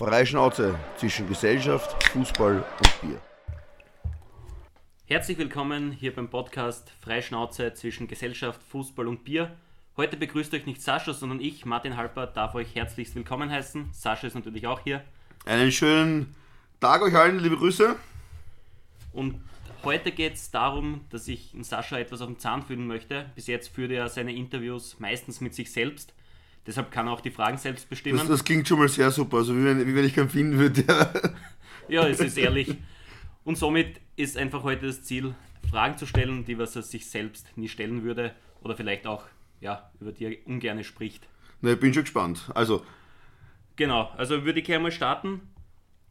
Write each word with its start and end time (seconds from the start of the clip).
Freischnauze 0.00 0.78
zwischen 0.96 1.28
Gesellschaft, 1.28 2.02
Fußball 2.04 2.56
und 2.56 3.00
Bier. 3.02 3.20
Herzlich 5.04 5.36
willkommen 5.36 5.92
hier 5.92 6.14
beim 6.14 6.30
Podcast 6.30 6.90
Freischnauze 7.02 7.74
zwischen 7.74 8.08
Gesellschaft, 8.08 8.62
Fußball 8.70 9.06
und 9.06 9.24
Bier. 9.24 9.54
Heute 9.98 10.16
begrüßt 10.16 10.54
euch 10.54 10.64
nicht 10.64 10.80
Sascha, 10.80 11.12
sondern 11.12 11.38
ich, 11.38 11.66
Martin 11.66 11.98
Halper, 11.98 12.26
darf 12.26 12.54
euch 12.54 12.74
herzlichst 12.74 13.14
willkommen 13.14 13.50
heißen. 13.50 13.90
Sascha 13.92 14.26
ist 14.26 14.32
natürlich 14.32 14.66
auch 14.66 14.80
hier. 14.80 15.04
Einen 15.44 15.70
schönen 15.70 16.34
Tag 16.80 17.02
euch 17.02 17.14
allen, 17.14 17.38
liebe 17.38 17.58
Grüße. 17.58 17.94
Und 19.12 19.38
heute 19.84 20.12
geht 20.12 20.32
es 20.32 20.50
darum, 20.50 21.04
dass 21.10 21.28
ich 21.28 21.54
in 21.54 21.62
Sascha 21.62 21.98
etwas 21.98 22.22
auf 22.22 22.28
den 22.28 22.38
Zahn 22.38 22.62
fühlen 22.62 22.86
möchte. 22.86 23.26
Bis 23.34 23.48
jetzt 23.48 23.68
führt 23.68 23.90
er 23.90 24.08
seine 24.08 24.34
Interviews 24.34 24.98
meistens 24.98 25.42
mit 25.42 25.54
sich 25.54 25.70
selbst. 25.70 26.14
Deshalb 26.66 26.90
kann 26.90 27.06
er 27.06 27.12
auch 27.12 27.20
die 27.20 27.30
Fragen 27.30 27.58
selbst 27.58 27.88
bestimmen. 27.88 28.18
Das, 28.18 28.28
das 28.28 28.44
klingt 28.44 28.68
schon 28.68 28.78
mal 28.78 28.88
sehr 28.88 29.10
super, 29.10 29.38
also 29.38 29.56
wie 29.56 29.64
wenn, 29.64 29.86
wie 29.86 29.94
wenn 29.94 30.04
ich 30.04 30.14
keinen 30.14 30.30
finden 30.30 30.58
würde. 30.58 30.84
Ja, 31.88 32.06
es 32.06 32.20
ist 32.20 32.38
ehrlich. 32.38 32.76
Und 33.42 33.58
somit 33.58 34.00
ist 34.14 34.36
einfach 34.36 34.62
heute 34.62 34.86
das 34.86 35.02
Ziel, 35.02 35.34
Fragen 35.68 35.98
zu 35.98 36.06
stellen, 36.06 36.44
die 36.44 36.56
was 36.56 36.76
er 36.76 36.82
sich 36.82 37.10
selbst 37.10 37.56
nie 37.56 37.66
stellen 37.66 38.04
würde 38.04 38.32
oder 38.62 38.76
vielleicht 38.76 39.08
auch 39.08 39.24
ja, 39.60 39.90
über 40.00 40.12
die 40.12 40.24
er 40.26 40.46
ungern 40.46 40.84
spricht. 40.84 41.26
Na, 41.60 41.72
ich 41.72 41.80
bin 41.80 41.92
schon 41.92 42.04
gespannt. 42.04 42.48
Also, 42.54 42.84
Genau, 43.80 44.10
also 44.18 44.44
würde 44.44 44.60
ich 44.60 44.66
gerne 44.66 44.82
mal 44.82 44.92
starten. 44.92 45.40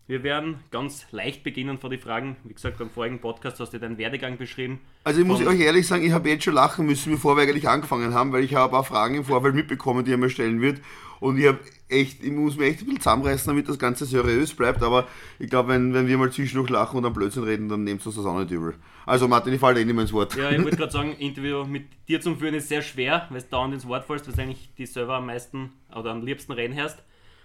Wir 0.09 0.23
werden 0.23 0.55
ganz 0.71 1.05
leicht 1.11 1.43
beginnen 1.43 1.77
vor 1.77 1.91
die 1.91 1.99
Fragen. 1.99 2.35
Wie 2.43 2.55
gesagt, 2.55 2.79
beim 2.79 2.89
vorigen 2.89 3.19
Podcast 3.19 3.59
hast 3.59 3.73
du 3.73 3.79
deinen 3.79 3.99
Werdegang 3.99 4.39
beschrieben. 4.39 4.79
also 5.03 5.21
ich 5.21 5.27
muss 5.27 5.45
euch 5.45 5.59
ehrlich 5.59 5.85
sagen, 5.85 6.03
ich 6.03 6.13
habe 6.13 6.27
jetzt 6.29 6.45
schon 6.45 6.55
lachen 6.55 6.87
müssen, 6.87 7.11
bevor 7.11 7.37
wir 7.37 7.43
eigentlich 7.43 7.69
angefangen 7.69 8.11
haben, 8.11 8.31
weil 8.31 8.43
ich 8.43 8.55
habe 8.55 8.69
ein 8.69 8.71
paar 8.71 8.83
Fragen 8.83 9.13
im 9.13 9.23
Vorfeld 9.23 9.53
mitbekommen, 9.53 10.03
die 10.03 10.11
er 10.11 10.17
mir 10.17 10.31
stellen 10.31 10.61
wird. 10.61 10.81
Und 11.19 11.37
ich 11.37 11.45
habe 11.45 11.59
echt, 11.89 12.23
ich 12.23 12.31
muss 12.31 12.57
mir 12.57 12.65
echt 12.65 12.79
ein 12.79 12.85
bisschen 12.85 13.01
zusammenreißen, 13.01 13.51
damit 13.51 13.69
das 13.69 13.77
Ganze 13.77 14.05
seriös 14.05 14.55
bleibt. 14.55 14.81
Aber 14.81 15.07
ich 15.37 15.47
glaube, 15.47 15.69
wenn, 15.69 15.93
wenn 15.93 16.07
wir 16.07 16.17
mal 16.17 16.31
zwischendurch 16.31 16.71
lachen 16.71 16.97
und 16.97 17.05
am 17.05 17.13
Blödsinn 17.13 17.44
reden, 17.44 17.69
dann 17.69 17.83
nehmt 17.83 18.03
uns 18.03 18.16
das 18.16 18.25
auch 18.25 18.39
nicht 18.39 18.49
übel. 18.49 18.73
Also 19.05 19.27
Martin, 19.27 19.53
ich 19.53 19.59
falle 19.59 19.75
dir 19.75 19.85
nicht 19.85 19.94
mehr 19.94 20.01
ins 20.01 20.13
Wort. 20.13 20.35
Ja, 20.35 20.49
ich 20.49 20.63
wollte 20.63 20.77
gerade 20.77 20.91
sagen, 20.91 21.13
Interview 21.19 21.66
mit 21.66 21.83
dir 22.07 22.19
zum 22.19 22.39
Führen 22.39 22.55
ist 22.55 22.67
sehr 22.67 22.81
schwer, 22.81 23.27
weil 23.29 23.41
du 23.41 23.47
dauernd 23.47 23.75
ins 23.75 23.88
Wort 23.88 24.05
fällst, 24.05 24.27
weil 24.27 24.44
eigentlich 24.44 24.71
die 24.75 24.88
selber 24.88 25.17
am 25.17 25.27
meisten 25.27 25.71
oder 25.95 26.09
am 26.09 26.25
liebsten 26.25 26.53
reden 26.53 26.73
hörst. 26.73 26.97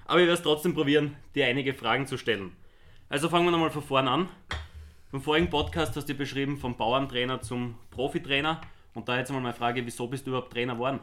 Aber 0.07 0.21
ich 0.21 0.27
werde 0.27 0.39
es 0.39 0.43
trotzdem 0.43 0.75
probieren, 0.75 1.17
dir 1.35 1.47
einige 1.47 1.73
Fragen 1.73 2.07
zu 2.07 2.19
stellen. 2.19 2.53
Also 3.09 3.29
fangen 3.29 3.47
wir 3.47 3.53
nochmal 3.53 3.71
von 3.71 3.83
vorn 3.83 4.09
an. 4.09 4.29
Beim 5.13 5.23
vorigen 5.23 5.49
Podcast 5.49 5.97
hast 5.97 6.09
du 6.09 6.15
beschrieben, 6.15 6.59
vom 6.59 6.77
Bauerntrainer 6.77 7.41
zum 7.41 7.77
Profitrainer. 7.91 8.61
Und 8.95 9.09
da 9.09 9.19
jetzt 9.19 9.31
mal 9.33 9.41
meine 9.41 9.55
Frage, 9.55 9.85
wieso 9.87 10.07
bist 10.07 10.27
du 10.27 10.31
überhaupt 10.31 10.53
Trainer 10.53 10.75
geworden? 10.75 11.01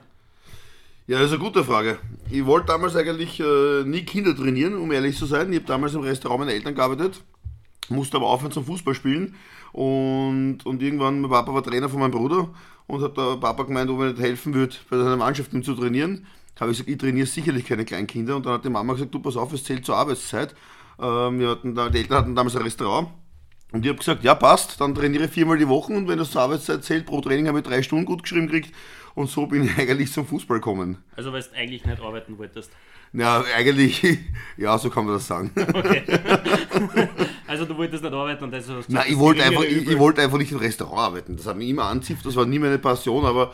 Ja, 1.08 1.18
das 1.18 1.28
ist 1.28 1.34
eine 1.34 1.44
gute 1.44 1.64
Frage. 1.64 1.98
Ich 2.30 2.46
wollte 2.46 2.68
damals 2.68 2.96
eigentlich 2.96 3.40
äh, 3.40 3.84
nie 3.84 4.04
Kinder 4.04 4.36
trainieren, 4.36 4.78
um 4.78 4.92
ehrlich 4.92 5.18
zu 5.18 5.26
sein. 5.26 5.52
Ich 5.52 5.60
habe 5.60 5.68
damals 5.68 5.94
im 5.94 6.02
Restaurant 6.02 6.42
meiner 6.42 6.54
Eltern 6.54 6.76
gearbeitet, 6.76 7.22
musste 7.90 8.18
aber 8.18 8.28
aufhören 8.28 8.52
zum 8.52 8.66
Fußball 8.66 8.94
spielen. 8.94 9.36
Und, 9.72 10.60
und 10.66 10.82
irgendwann, 10.82 11.22
mein 11.22 11.32
Papa 11.32 11.54
war 11.54 11.64
Trainer 11.64 11.90
von 11.90 12.00
meinem 12.00 12.12
Bruder 12.12 12.50
und 12.88 13.02
hat 13.02 13.18
der 13.18 13.38
Papa 13.38 13.64
gemeint, 13.64 13.90
ob 13.90 14.00
er 14.02 14.08
nicht 14.08 14.20
helfen 14.20 14.54
würde, 14.54 14.76
bei 14.90 14.98
seiner 14.98 15.18
Mannschaft 15.18 15.54
ihm 15.54 15.64
zu 15.64 15.74
trainieren. 15.74 16.28
Habe 16.62 16.72
ich 16.72 16.78
gesagt, 16.78 16.90
ich 16.92 16.98
trainiere 17.00 17.26
sicherlich 17.26 17.66
keine 17.66 17.86
Kleinkinder. 17.86 18.36
Und 18.36 18.46
dann 18.46 18.54
hat 18.54 18.64
die 18.64 18.70
Mama 18.70 18.94
gesagt, 18.94 19.12
du 19.16 19.20
pass 19.20 19.36
auf, 19.36 19.52
es 19.52 19.64
zählt 19.64 19.84
zur 19.84 19.98
Arbeitszeit. 19.98 20.54
Ähm, 21.00 21.40
wir 21.40 21.50
hatten 21.50 21.74
da, 21.74 21.90
die 21.90 21.98
Eltern 21.98 22.18
hatten 22.20 22.36
damals 22.36 22.56
ein 22.56 22.62
Restaurant. 22.62 23.10
Und 23.72 23.84
ich 23.84 23.90
habe 23.90 23.98
gesagt, 23.98 24.24
ja 24.24 24.36
passt, 24.36 24.80
dann 24.80 24.94
trainiere 24.94 25.26
ich 25.26 25.32
viermal 25.32 25.58
die 25.58 25.68
Woche 25.68 25.92
und 25.94 26.08
wenn 26.08 26.20
das 26.20 26.30
zur 26.30 26.42
Arbeitszeit 26.42 26.84
zählt, 26.84 27.08
pro 27.08 27.20
Training 27.20 27.48
habe 27.48 27.60
ich 27.60 27.66
drei 27.66 27.82
Stunden 27.82 28.06
gut 28.06 28.22
geschrieben 28.22 28.46
gekriegt. 28.46 28.76
Und 29.16 29.28
so 29.28 29.48
bin 29.48 29.64
ich 29.64 29.76
eigentlich 29.78 30.12
zum 30.12 30.28
Fußball 30.28 30.58
gekommen. 30.58 31.04
Also, 31.16 31.34
weil 31.34 31.42
du 31.42 31.56
eigentlich 31.56 31.84
nicht 31.84 32.00
arbeiten 32.00 32.38
wolltest. 32.38 32.72
Ja, 33.12 33.44
eigentlich, 33.58 34.20
ja, 34.58 34.78
so 34.78 34.92
kann 34.92 35.06
man 35.06 35.16
das 35.16 35.26
sagen. 35.26 35.52
Okay. 35.56 36.04
also, 37.52 37.66
du 37.66 37.76
wolltest 37.76 38.02
nicht 38.02 38.14
arbeiten 38.14 38.46
und 38.46 38.52
deshalb 38.52 38.78
hast 38.80 38.88
du 38.88 38.94
Nein, 38.94 39.04
ich 39.08 39.12
das 39.12 39.20
wollte, 39.20 39.44
einfach, 39.44 39.64
ich, 39.64 39.86
ich 39.86 40.00
wollte 40.00 40.22
einfach 40.22 40.38
nicht 40.38 40.54
im 40.54 40.60
Restaurant 40.60 41.00
arbeiten. 41.00 41.36
Das 41.36 41.46
hat 41.46 41.58
mich 41.58 41.68
immer 41.68 41.84
anzipft, 41.84 42.26
das 42.26 42.38
war 42.38 42.46
nie 42.46 42.60
meine 42.60 42.80
Passion, 42.80 43.26
aber 43.26 43.54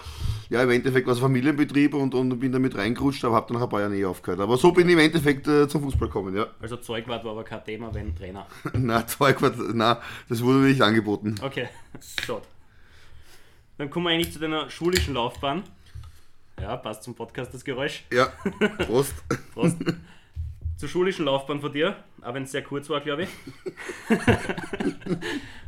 ja, 0.50 0.62
im 0.62 0.70
Endeffekt 0.70 1.08
war 1.08 1.16
es 1.16 1.20
Familienbetrieb 1.20 1.96
und, 1.96 2.14
und 2.14 2.40
bin 2.40 2.52
damit 2.52 2.78
reingerutscht, 2.78 3.26
aber 3.26 3.34
habe 3.34 3.48
dann 3.48 3.58
nach 3.58 3.64
ein 3.64 3.70
paar 3.70 3.80
Jahren 3.80 3.96
eh 3.96 4.06
aufgehört. 4.06 4.40
Aber 4.40 4.56
so 4.56 4.72
bin 4.72 4.88
ich 4.88 4.94
im 4.94 5.00
Endeffekt 5.00 5.48
äh, 5.48 5.68
zum 5.68 5.82
Fußball 5.82 6.10
gekommen, 6.10 6.36
ja. 6.36 6.46
Also, 6.62 6.78
Zeugwart 6.78 7.26
war 7.26 7.32
aber 7.32 7.44
kein 7.44 7.66
Thema, 7.66 7.92
wenn 7.92 8.16
Trainer. 8.16 8.46
Na, 8.74 9.02
Quart, 9.02 9.56
na, 9.74 10.00
das 10.30 10.44
wurde 10.44 10.60
mir 10.60 10.68
nicht 10.68 10.82
angeboten. 10.84 11.34
Okay, 11.42 11.68
so. 12.28 12.44
Dann 13.80 13.90
kommen 13.90 14.06
wir 14.06 14.12
eigentlich 14.12 14.32
zu 14.32 14.38
deiner 14.38 14.70
schulischen 14.70 15.16
Laufbahn. 15.16 15.64
Ja, 16.62 16.78
passt 16.78 17.02
zum 17.02 17.16
Podcast 17.16 17.52
das 17.52 17.64
Geräusch. 17.64 18.04
Ja, 18.14 18.28
Prost. 18.86 19.16
Prost. 19.56 19.78
Zur 20.78 20.90
schulischen 20.90 21.26
Laufbahn 21.26 21.60
von 21.60 21.72
dir, 21.74 22.04
auch 22.22 22.34
wenn 22.36 22.44
es 22.44 22.52
sehr 22.52 22.64
kurz 22.64 22.88
war, 22.90 23.02
glaube 23.02 23.24
ich. 23.24 23.30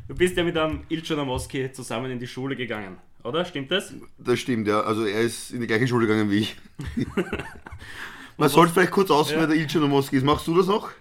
du 0.07 0.15
bist 0.15 0.37
ja 0.37 0.43
mit 0.43 0.55
einem 0.55 0.83
Ilcho 0.87 1.15
Namoski 1.15 1.71
zusammen 1.71 2.11
in 2.11 2.19
die 2.19 2.27
Schule 2.27 2.55
gegangen, 2.55 2.97
oder? 3.23 3.43
Stimmt 3.43 3.71
das? 3.71 3.93
Das 4.19 4.39
stimmt, 4.39 4.67
ja. 4.67 4.81
Also 4.81 5.05
er 5.05 5.21
ist 5.21 5.49
in 5.51 5.61
die 5.61 5.67
gleiche 5.67 5.87
Schule 5.87 6.05
gegangen 6.05 6.29
wie 6.29 6.39
ich. 6.39 6.55
Man 8.37 8.49
sollte 8.49 8.73
vielleicht 8.73 8.91
kurz 8.91 9.09
ausführen, 9.09 9.41
Ja. 9.41 9.49
wer 9.49 9.55
der 9.55 9.63
Ilchan 9.63 9.89
Moski 9.89 10.17
ist. 10.17 10.23
Machst 10.23 10.47
du 10.47 10.55
das 10.55 10.67
noch? 10.67 10.91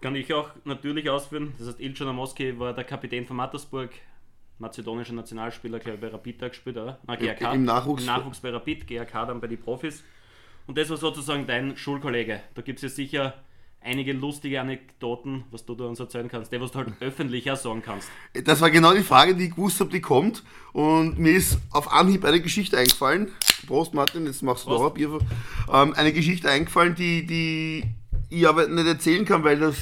Kann 0.00 0.14
ich 0.14 0.32
auch 0.32 0.50
natürlich 0.64 1.10
ausführen. 1.10 1.52
Das 1.58 1.66
heißt, 1.66 1.80
Ilcho 1.80 2.04
Namoski 2.04 2.58
war 2.60 2.72
der 2.72 2.84
Kapitän 2.84 3.26
von 3.26 3.36
Mattersburg, 3.36 3.90
mazedonischer 4.58 5.14
Nationalspieler, 5.14 5.80
glaube 5.80 5.96
ich, 5.96 6.00
bei 6.00 6.08
Rapid 6.08 6.42
da 6.42 6.48
gespielt, 6.48 6.76
oder? 6.76 7.00
Nein, 7.08 7.18
GRK. 7.18 7.54
Im 7.54 7.64
Nachwuchs. 7.64 8.02
Im 8.02 8.06
Nachwuchs 8.06 8.38
bei 8.38 8.50
Rapid, 8.50 8.86
GRK 8.86 9.26
dann 9.26 9.40
bei 9.40 9.48
den 9.48 9.58
Profis. 9.60 10.04
Und 10.68 10.78
das 10.78 10.88
war 10.90 10.96
sozusagen 10.96 11.46
dein 11.46 11.76
Schulkollege. 11.76 12.40
Da 12.54 12.62
gibt 12.62 12.78
es 12.78 12.82
ja 12.84 12.88
sicher 12.88 13.34
einige 13.80 14.12
lustige 14.12 14.60
Anekdoten, 14.60 15.44
was 15.50 15.64
du 15.64 15.74
da 15.74 15.84
uns 15.84 16.00
erzählen 16.00 16.28
kannst, 16.28 16.52
die 16.52 16.60
was 16.60 16.72
du 16.72 16.78
halt 16.78 16.92
öffentlich 17.00 17.50
auch 17.50 17.56
sagen 17.56 17.82
kannst. 17.84 18.08
Das 18.44 18.60
war 18.60 18.70
genau 18.70 18.92
die 18.92 19.02
Frage, 19.02 19.34
die 19.34 19.44
ich 19.44 19.50
gewusst 19.50 19.80
habe, 19.80 19.90
die 19.90 20.00
kommt. 20.00 20.42
Und 20.72 21.18
mir 21.18 21.32
ist 21.32 21.58
auf 21.70 21.92
Anhieb 21.92 22.24
eine 22.24 22.40
Geschichte 22.40 22.76
eingefallen. 22.78 23.32
Prost, 23.66 23.94
Martin, 23.94 24.26
jetzt 24.26 24.42
machst 24.42 24.66
du 24.66 24.70
noch 24.70 24.86
ein 24.86 24.94
Bier. 24.94 25.18
Ähm, 25.72 25.94
eine 25.94 26.12
Geschichte 26.12 26.50
eingefallen, 26.50 26.94
die, 26.94 27.26
die 27.26 27.84
ich 28.30 28.46
aber 28.46 28.68
nicht 28.68 28.86
erzählen 28.86 29.24
kann, 29.24 29.44
weil 29.44 29.58
das 29.58 29.76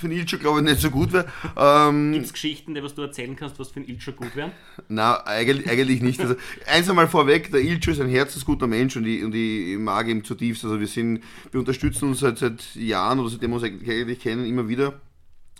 für 0.00 0.08
den 0.08 0.18
Ilcho, 0.18 0.38
glaube 0.38 0.60
ich, 0.60 0.64
nicht 0.64 0.80
so 0.80 0.90
gut 0.90 1.12
wäre. 1.12 1.26
Ähm, 1.56 2.12
Gibt 2.12 2.26
es 2.26 2.32
Geschichten, 2.32 2.74
die 2.74 2.82
was 2.82 2.94
du 2.94 3.02
erzählen 3.02 3.36
kannst, 3.36 3.58
was 3.58 3.70
für 3.70 3.80
ein 3.80 3.88
Ilcho 3.88 4.12
gut 4.12 4.34
wären? 4.34 4.52
Na, 4.88 5.24
eigentlich, 5.24 5.68
eigentlich 5.70 6.02
nicht. 6.02 6.20
Also, 6.20 6.34
eins 6.66 6.88
einmal 6.88 7.08
vorweg, 7.08 7.50
der 7.52 7.60
Ilcho 7.60 7.92
ist 7.92 8.00
ein 8.00 8.08
herzensguter 8.08 8.66
Mensch 8.66 8.96
und 8.96 9.06
ich, 9.06 9.22
und 9.22 9.34
ich 9.34 9.78
mag 9.78 10.08
ihn 10.08 10.24
zutiefst. 10.24 10.64
Also 10.64 10.80
wir 10.80 10.86
sind, 10.86 11.22
wir 11.52 11.60
unterstützen 11.60 12.08
uns 12.08 12.20
seit, 12.20 12.38
seit 12.38 12.74
Jahren 12.74 13.20
oder 13.20 13.28
seitdem 13.28 13.50
wir 13.50 13.56
uns 13.56 13.64
eigentlich 13.64 14.20
kennen, 14.20 14.46
immer 14.46 14.68
wieder. 14.68 15.00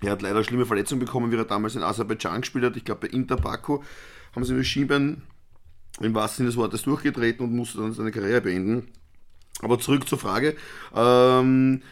Er 0.03 0.13
hat 0.13 0.23
leider 0.23 0.43
schlimme 0.43 0.67
Verletzung 0.67 0.99
bekommen, 0.99 1.31
wie 1.31 1.37
er 1.37 1.45
damals 1.45 1.77
in 1.77 1.83
Aserbaidschan 1.83 2.41
gespielt 2.41 2.65
hat. 2.65 2.77
Ich 2.77 2.85
glaube 2.85 3.07
bei 3.07 3.15
Inter 3.15 3.37
Baku 3.37 3.81
haben 4.35 4.45
sie 4.45 4.55
mit 4.55 4.67
Schienbein 4.67 5.23
im 6.01 6.15
wahrsten 6.15 6.39
Sinne 6.39 6.49
des 6.49 6.57
Wortes 6.57 6.83
durchgetreten 6.83 7.45
und 7.45 7.55
musste 7.55 7.79
dann 7.79 7.93
seine 7.93 8.11
Karriere 8.11 8.41
beenden. 8.41 8.89
Aber 9.61 9.79
zurück 9.79 10.09
zur 10.09 10.19
Frage. 10.19 10.57
Ähm, 10.95 11.83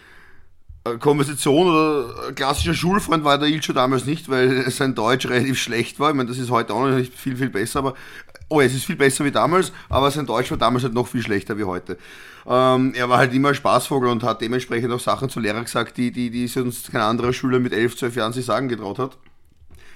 Konversation 0.97 1.69
oder 1.69 2.33
klassischer 2.33 2.75
Schulfreund 2.75 3.25
war 3.25 3.39
der 3.39 3.49
Ilcho 3.49 3.73
damals 3.73 4.07
nicht, 4.07 4.29
weil 4.29 4.71
sein 4.71 4.95
Deutsch 4.95 5.27
relativ 5.29 5.59
schlecht 5.59 6.01
war. 6.01 6.11
Ich 6.11 6.17
meine, 6.17 6.29
das 6.29 6.39
ist 6.39 6.51
heute 6.51 6.73
auch 6.75 6.87
noch 6.87 6.97
nicht 6.97 7.13
viel, 7.13 7.37
viel 7.37 7.51
besser, 7.51 7.81
aber 7.81 7.95
oh, 8.49 8.61
es 8.61 8.75
ist 8.75 8.85
viel 8.85 8.97
besser 8.97 9.25
wie 9.25 9.31
damals, 9.31 9.73
aber 9.89 10.11
sein 10.11 10.27
Deutsch 10.27 10.51
war 10.51 10.59
damals 10.59 10.85
halt 10.85 10.95
noch 10.95 11.09
viel 11.09 11.23
schlechter 11.23 11.59
wie 11.59 11.65
heute. 11.65 11.99
Ähm, 12.47 12.95
er 12.95 13.09
war 13.09 13.19
halt 13.19 13.35
immer 13.35 13.51
ein 13.51 13.55
Spaßvogel 13.55 14.09
und 14.09 14.23
hat 14.23 14.41
dementsprechend 14.41 14.93
auch 14.93 15.01
Sachen 15.01 15.29
zu 15.29 15.41
Lehrer 15.41 15.63
gesagt, 15.63 15.97
die, 15.99 16.11
die, 16.11 16.31
die 16.31 16.49
sonst 16.49 16.91
kein 16.91 17.03
anderer 17.03 17.33
Schüler 17.33 17.59
mit 17.59 17.73
11, 17.73 17.97
12 17.97 18.17
Jahren 18.17 18.33
sich 18.33 18.47
sagen 18.47 18.69
getraut 18.69 18.99
hat. 18.99 19.19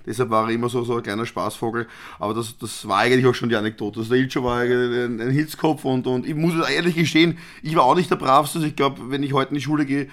Deshalb 0.04 0.30
war 0.30 0.48
er 0.48 0.54
immer 0.54 0.68
so, 0.68 0.82
so 0.84 0.96
ein 0.96 1.02
kleiner 1.02 1.26
Spaßvogel. 1.26 1.86
Aber 2.18 2.34
das, 2.34 2.58
das 2.58 2.86
war 2.88 2.98
eigentlich 2.98 3.26
auch 3.26 3.34
schon 3.34 3.48
die 3.48 3.56
Anekdote. 3.56 4.00
Also 4.00 4.12
der 4.12 4.18
Ilcho 4.18 4.42
war 4.44 4.60
ein, 4.60 5.20
ein 5.20 5.30
Hitzkopf 5.30 5.84
und, 5.84 6.06
und 6.06 6.26
ich 6.26 6.34
muss 6.34 6.54
ehrlich 6.68 6.96
gestehen, 6.96 7.38
ich 7.62 7.76
war 7.76 7.84
auch 7.84 7.94
nicht 7.94 8.10
der 8.10 8.16
Bravste. 8.16 8.58
Also 8.58 8.68
ich 8.68 8.76
glaube, 8.76 9.10
wenn 9.10 9.22
ich 9.22 9.32
heute 9.32 9.50
in 9.50 9.56
die 9.56 9.62
Schule 9.62 9.86
gehe, 9.86 10.08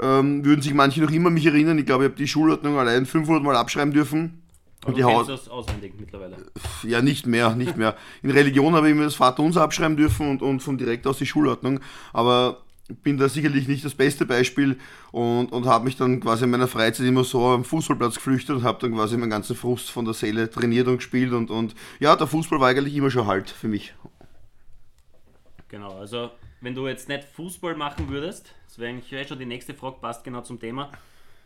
ähm, 0.00 0.44
würden 0.44 0.62
sich 0.62 0.74
manche 0.74 1.02
noch 1.02 1.10
immer 1.10 1.30
mich 1.30 1.46
erinnern. 1.46 1.78
Ich 1.78 1.86
glaube, 1.86 2.04
ich 2.04 2.10
habe 2.10 2.18
die 2.18 2.28
Schulordnung 2.28 2.78
allein 2.78 3.06
500 3.06 3.42
Mal 3.42 3.56
abschreiben 3.56 3.92
dürfen. 3.92 4.42
Und 4.84 4.98
die 4.98 5.04
Haus 5.04 5.26
das 5.26 5.48
auswendig 5.48 5.94
mittlerweile. 5.98 6.36
ja, 6.82 7.00
nicht 7.00 7.26
mehr, 7.26 7.54
nicht 7.54 7.76
mehr. 7.76 7.96
In 8.22 8.30
Religion 8.30 8.74
habe 8.74 8.88
ich 8.90 8.94
mir 8.94 9.04
das 9.04 9.14
Vaterunser 9.14 9.62
abschreiben 9.62 9.96
dürfen 9.96 10.28
und, 10.28 10.42
und 10.42 10.60
von 10.60 10.76
direkt 10.76 11.06
aus 11.06 11.18
die 11.18 11.26
Schulordnung. 11.26 11.80
Aber 12.12 12.64
bin 13.02 13.16
da 13.16 13.28
sicherlich 13.28 13.66
nicht 13.66 13.84
das 13.84 13.94
beste 13.94 14.26
Beispiel 14.26 14.78
und, 15.10 15.52
und 15.52 15.66
habe 15.66 15.84
mich 15.84 15.96
dann 15.96 16.20
quasi 16.20 16.44
in 16.44 16.50
meiner 16.50 16.68
Freizeit 16.68 17.06
immer 17.06 17.24
so 17.24 17.46
am 17.46 17.64
Fußballplatz 17.64 18.16
geflüchtet 18.16 18.56
und 18.56 18.62
habe 18.62 18.78
dann 18.80 18.94
quasi 18.94 19.16
meinen 19.16 19.30
ganzen 19.30 19.56
Frust 19.56 19.90
von 19.90 20.04
der 20.04 20.12
Seele 20.12 20.50
trainiert 20.50 20.86
und 20.86 20.98
gespielt 20.98 21.32
und, 21.32 21.50
und 21.50 21.74
ja, 21.98 22.14
der 22.14 22.26
Fußball 22.26 22.60
war 22.60 22.68
eigentlich 22.68 22.94
immer 22.94 23.10
schon 23.10 23.26
halt 23.26 23.48
für 23.48 23.68
mich. 23.68 23.94
Genau, 25.68 25.98
also 25.98 26.30
wenn 26.64 26.74
du 26.74 26.88
jetzt 26.88 27.10
nicht 27.10 27.24
Fußball 27.24 27.76
machen 27.76 28.08
würdest, 28.08 28.54
das 28.66 28.78
wäre 28.78 28.90
eigentlich 28.90 29.12
wäre 29.12 29.28
schon 29.28 29.38
die 29.38 29.44
nächste 29.44 29.74
Frage, 29.74 29.98
passt 30.00 30.24
genau 30.24 30.40
zum 30.40 30.58
Thema. 30.58 30.90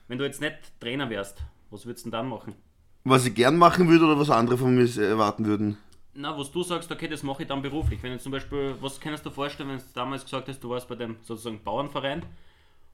Wenn 0.06 0.16
du 0.16 0.24
jetzt 0.24 0.40
nicht 0.40 0.56
Trainer 0.78 1.10
wärst, 1.10 1.42
was 1.70 1.86
würdest 1.86 2.06
du 2.06 2.10
denn 2.10 2.20
dann 2.20 2.28
machen? 2.28 2.54
Was 3.02 3.26
ich 3.26 3.34
gern 3.34 3.56
machen 3.56 3.88
würde 3.88 4.04
oder 4.04 4.18
was 4.18 4.30
andere 4.30 4.56
von 4.56 4.74
mir 4.74 4.86
erwarten 5.02 5.44
würden. 5.44 5.76
Na, 6.14 6.38
was 6.38 6.52
du 6.52 6.62
sagst, 6.62 6.92
okay, 6.92 7.08
das 7.08 7.24
mache 7.24 7.42
ich 7.42 7.48
dann 7.48 7.62
beruflich. 7.62 8.00
Wenn 8.00 8.12
jetzt 8.12 8.22
zum 8.22 8.30
Beispiel, 8.30 8.76
was 8.80 9.00
kannst 9.00 9.26
du 9.26 9.30
vorstellen, 9.30 9.70
wenn 9.70 9.78
du 9.78 9.84
damals 9.92 10.22
gesagt 10.22 10.48
hast, 10.48 10.60
du 10.60 10.70
warst 10.70 10.88
bei 10.88 10.94
dem 10.94 11.16
sozusagen 11.22 11.64
Bauernverein 11.64 12.22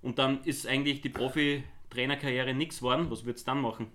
und 0.01 0.19
dann 0.19 0.43
ist 0.45 0.67
eigentlich 0.67 1.03
die 1.03 1.11
Profi-Trainerkarriere 1.11 2.55
nichts 2.55 2.79
geworden, 2.79 3.07
was 3.11 3.27
würdest 3.27 3.47
du 3.47 3.51
dann 3.51 3.61
machen? 3.61 3.89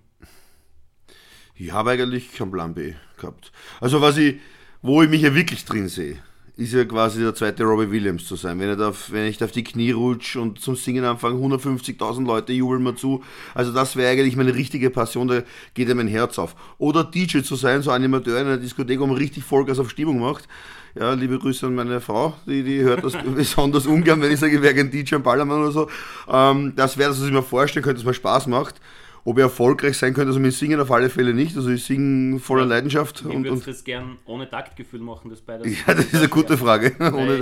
Ich 1.56 1.72
habe 1.72 1.90
eigentlich 1.90 2.32
keinen 2.32 2.52
Plan 2.52 2.74
B 2.74 2.94
gehabt. 3.16 3.50
Also 3.80 4.00
was 4.00 4.16
ich, 4.18 4.38
wo 4.82 5.02
ich 5.02 5.10
mich 5.10 5.22
ja 5.22 5.34
wirklich 5.34 5.64
drin 5.64 5.88
sehe, 5.88 6.22
ist 6.60 6.74
ja 6.74 6.84
quasi 6.84 7.22
der 7.22 7.34
zweite 7.34 7.64
Robbie 7.64 7.90
Williams 7.90 8.26
zu 8.26 8.36
sein. 8.36 8.60
Wenn 8.60 8.70
ich, 8.70 8.78
auf, 8.80 9.10
wenn 9.10 9.24
ich 9.24 9.38
da 9.38 9.46
auf 9.46 9.50
die 9.50 9.64
Knie 9.64 9.92
rutsche 9.92 10.40
und 10.40 10.60
zum 10.60 10.76
Singen 10.76 11.04
anfange, 11.04 11.42
150.000 11.42 12.26
Leute 12.26 12.52
jubeln 12.52 12.82
mir 12.82 12.94
zu. 12.94 13.24
Also 13.54 13.72
das 13.72 13.96
wäre 13.96 14.12
eigentlich 14.12 14.36
meine 14.36 14.54
richtige 14.54 14.90
Passion, 14.90 15.26
da 15.26 15.42
geht 15.72 15.88
ja 15.88 15.94
mein 15.94 16.06
Herz 16.06 16.38
auf. 16.38 16.54
Oder 16.76 17.04
DJ 17.04 17.40
zu 17.40 17.56
sein, 17.56 17.80
so 17.80 17.90
Animateur 17.90 18.38
in 18.38 18.46
einer 18.46 18.58
Diskothek, 18.58 19.00
wo 19.00 19.06
man 19.06 19.16
richtig 19.16 19.42
Vollgas 19.42 19.78
auf 19.78 19.88
Stimmung 19.88 20.20
macht. 20.20 20.48
Ja, 20.94 21.14
liebe 21.14 21.38
Grüße 21.38 21.66
an 21.66 21.74
meine 21.74 22.00
Frau, 22.00 22.34
die, 22.46 22.62
die 22.62 22.80
hört 22.80 23.04
das 23.04 23.14
besonders 23.34 23.86
ungern, 23.86 24.20
wenn 24.20 24.30
ich 24.30 24.40
sage, 24.40 24.56
ich 24.56 24.62
wäre 24.62 24.78
ein 24.78 24.90
DJ 24.90 25.14
am 25.14 25.22
Ballermann 25.22 25.62
oder 25.62 25.72
so. 25.72 25.88
Ähm, 26.28 26.74
das 26.76 26.98
wäre 26.98 27.08
das, 27.08 27.20
was 27.20 27.26
ich 27.26 27.32
mir 27.32 27.42
vorstellen 27.42 27.84
könnte, 27.84 28.00
dass 28.02 28.06
mir 28.06 28.12
Spaß 28.12 28.48
macht. 28.48 28.74
Ob 29.30 29.38
ich 29.38 29.42
erfolgreich 29.42 29.96
sein 29.96 30.12
könnte, 30.12 30.30
also 30.30 30.40
mit 30.40 30.52
Singen 30.54 30.80
auf 30.80 30.90
alle 30.90 31.08
Fälle 31.08 31.32
nicht. 31.32 31.56
Also 31.56 31.70
ich 31.70 31.84
singe 31.84 32.40
voller 32.40 32.64
Leidenschaft. 32.64 33.20
Ich 33.20 33.44
würde 33.44 33.62
das 33.64 33.84
gern 33.84 34.18
ohne 34.26 34.50
Taktgefühl 34.50 34.98
machen, 34.98 35.30
das 35.30 35.40
beides. 35.40 35.68
Ja, 35.86 35.94
das 35.94 36.06
ist 36.06 36.16
eine 36.16 36.28
gute 36.28 36.58
Frage. 36.58 36.96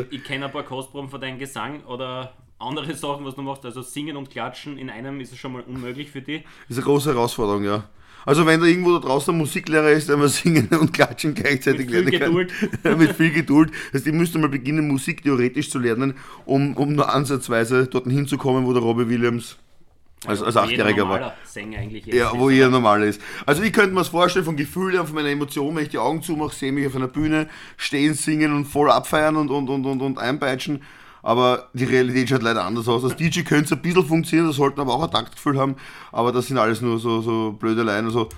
ich 0.11 0.23
kenne 0.23 0.45
ein 0.45 0.53
paar 0.53 0.65
Kostproben 0.65 1.09
von 1.09 1.19
deinem 1.19 1.39
Gesang 1.39 1.83
oder 1.85 2.35
andere 2.59 2.95
Sachen, 2.95 3.25
was 3.25 3.37
du 3.37 3.41
machst. 3.41 3.65
Also 3.65 3.81
singen 3.81 4.19
und 4.19 4.29
klatschen 4.29 4.77
in 4.77 4.91
einem 4.91 5.19
ist 5.21 5.33
es 5.33 5.39
schon 5.39 5.55
mal 5.55 5.63
unmöglich 5.63 6.11
für 6.11 6.21
dich. 6.21 6.43
Das 6.43 6.77
ist 6.77 6.77
eine 6.77 6.85
große 6.85 7.15
Herausforderung, 7.15 7.65
ja. 7.65 7.89
Also 8.27 8.45
wenn 8.45 8.61
da 8.61 8.67
irgendwo 8.67 8.93
da 8.93 8.99
draußen 8.99 9.33
ein 9.33 9.39
Musiklehrer 9.39 9.91
ist, 9.91 10.11
der 10.11 10.19
mal 10.19 10.29
singen 10.29 10.69
und 10.79 10.93
klatschen 10.93 11.35
gleichzeitig 11.35 11.89
mit 11.89 12.11
viel 12.11 12.19
Geduld. 12.19 12.53
Kann, 12.83 12.99
mit 12.99 13.13
viel 13.13 13.31
Geduld. 13.31 13.71
Das 13.71 14.01
heißt, 14.01 14.09
ich 14.09 14.13
müsste 14.13 14.39
mal 14.39 14.51
beginnen, 14.51 14.89
Musik 14.89 15.23
theoretisch 15.23 15.71
zu 15.71 15.79
lernen, 15.79 16.17
um, 16.45 16.77
um 16.77 16.95
nur 16.95 17.11
ansatzweise 17.15 17.87
dorthin 17.87 18.13
hinzukommen, 18.13 18.67
wo 18.67 18.75
der 18.75 18.83
Robbie 18.83 19.09
Williams 19.09 19.57
als, 20.27 20.43
als 20.43 20.57
Achtjähriger 20.57 21.09
war. 21.09 21.35
Sänger 21.45 21.79
eigentlich 21.79 22.07
ja, 22.07 22.33
wo 22.35 22.51
jeder 22.51 22.71
normal 22.71 23.03
ist. 23.03 23.21
Also 23.47 23.63
ich 23.63 23.73
könnte 23.73 23.91
mir 23.91 24.01
das 24.01 24.09
vorstellen, 24.09 24.45
von 24.45 24.57
Gefühlen, 24.57 25.07
von 25.07 25.15
meiner 25.15 25.29
Emotion, 25.29 25.75
wenn 25.77 25.85
ich 25.85 25.91
die 25.91 25.99
Augen 25.99 26.23
zumache, 26.23 26.55
sehe 26.55 26.73
mich 26.73 26.87
auf 26.87 26.97
einer 26.97 27.09
Bühne 27.09 27.49
stehen, 27.77 28.15
singen 28.15 28.53
und 28.53 28.65
voll 28.65 28.91
abfeiern 28.91 29.37
und, 29.37 29.51
und, 29.51 29.69
und, 29.69 29.87
und, 29.87 30.03
und 30.03 30.19
einpeitschen. 30.19 30.83
Aber 31.23 31.69
die 31.73 31.85
Realität 31.85 32.29
schaut 32.29 32.43
leider 32.43 32.65
anders 32.65 32.89
aus. 32.89 33.05
Als 33.05 33.17
DJ 33.17 33.43
könnte 33.43 33.67
es 33.67 33.73
ein 33.73 33.83
bisschen 33.83 34.05
funktionieren, 34.05 34.49
das 34.49 34.57
sollten 34.57 34.81
aber 34.81 34.95
auch 34.95 35.03
ein 35.03 35.11
Taktgefühl 35.11 35.59
haben. 35.59 35.77
Aber 36.13 36.33
das 36.33 36.47
sind 36.47 36.59
alles 36.59 36.81
nur 36.81 36.99
so, 36.99 37.21
so 37.21 37.53
blöde 37.53 37.83
Leine. 37.83 38.11
So. 38.11 38.29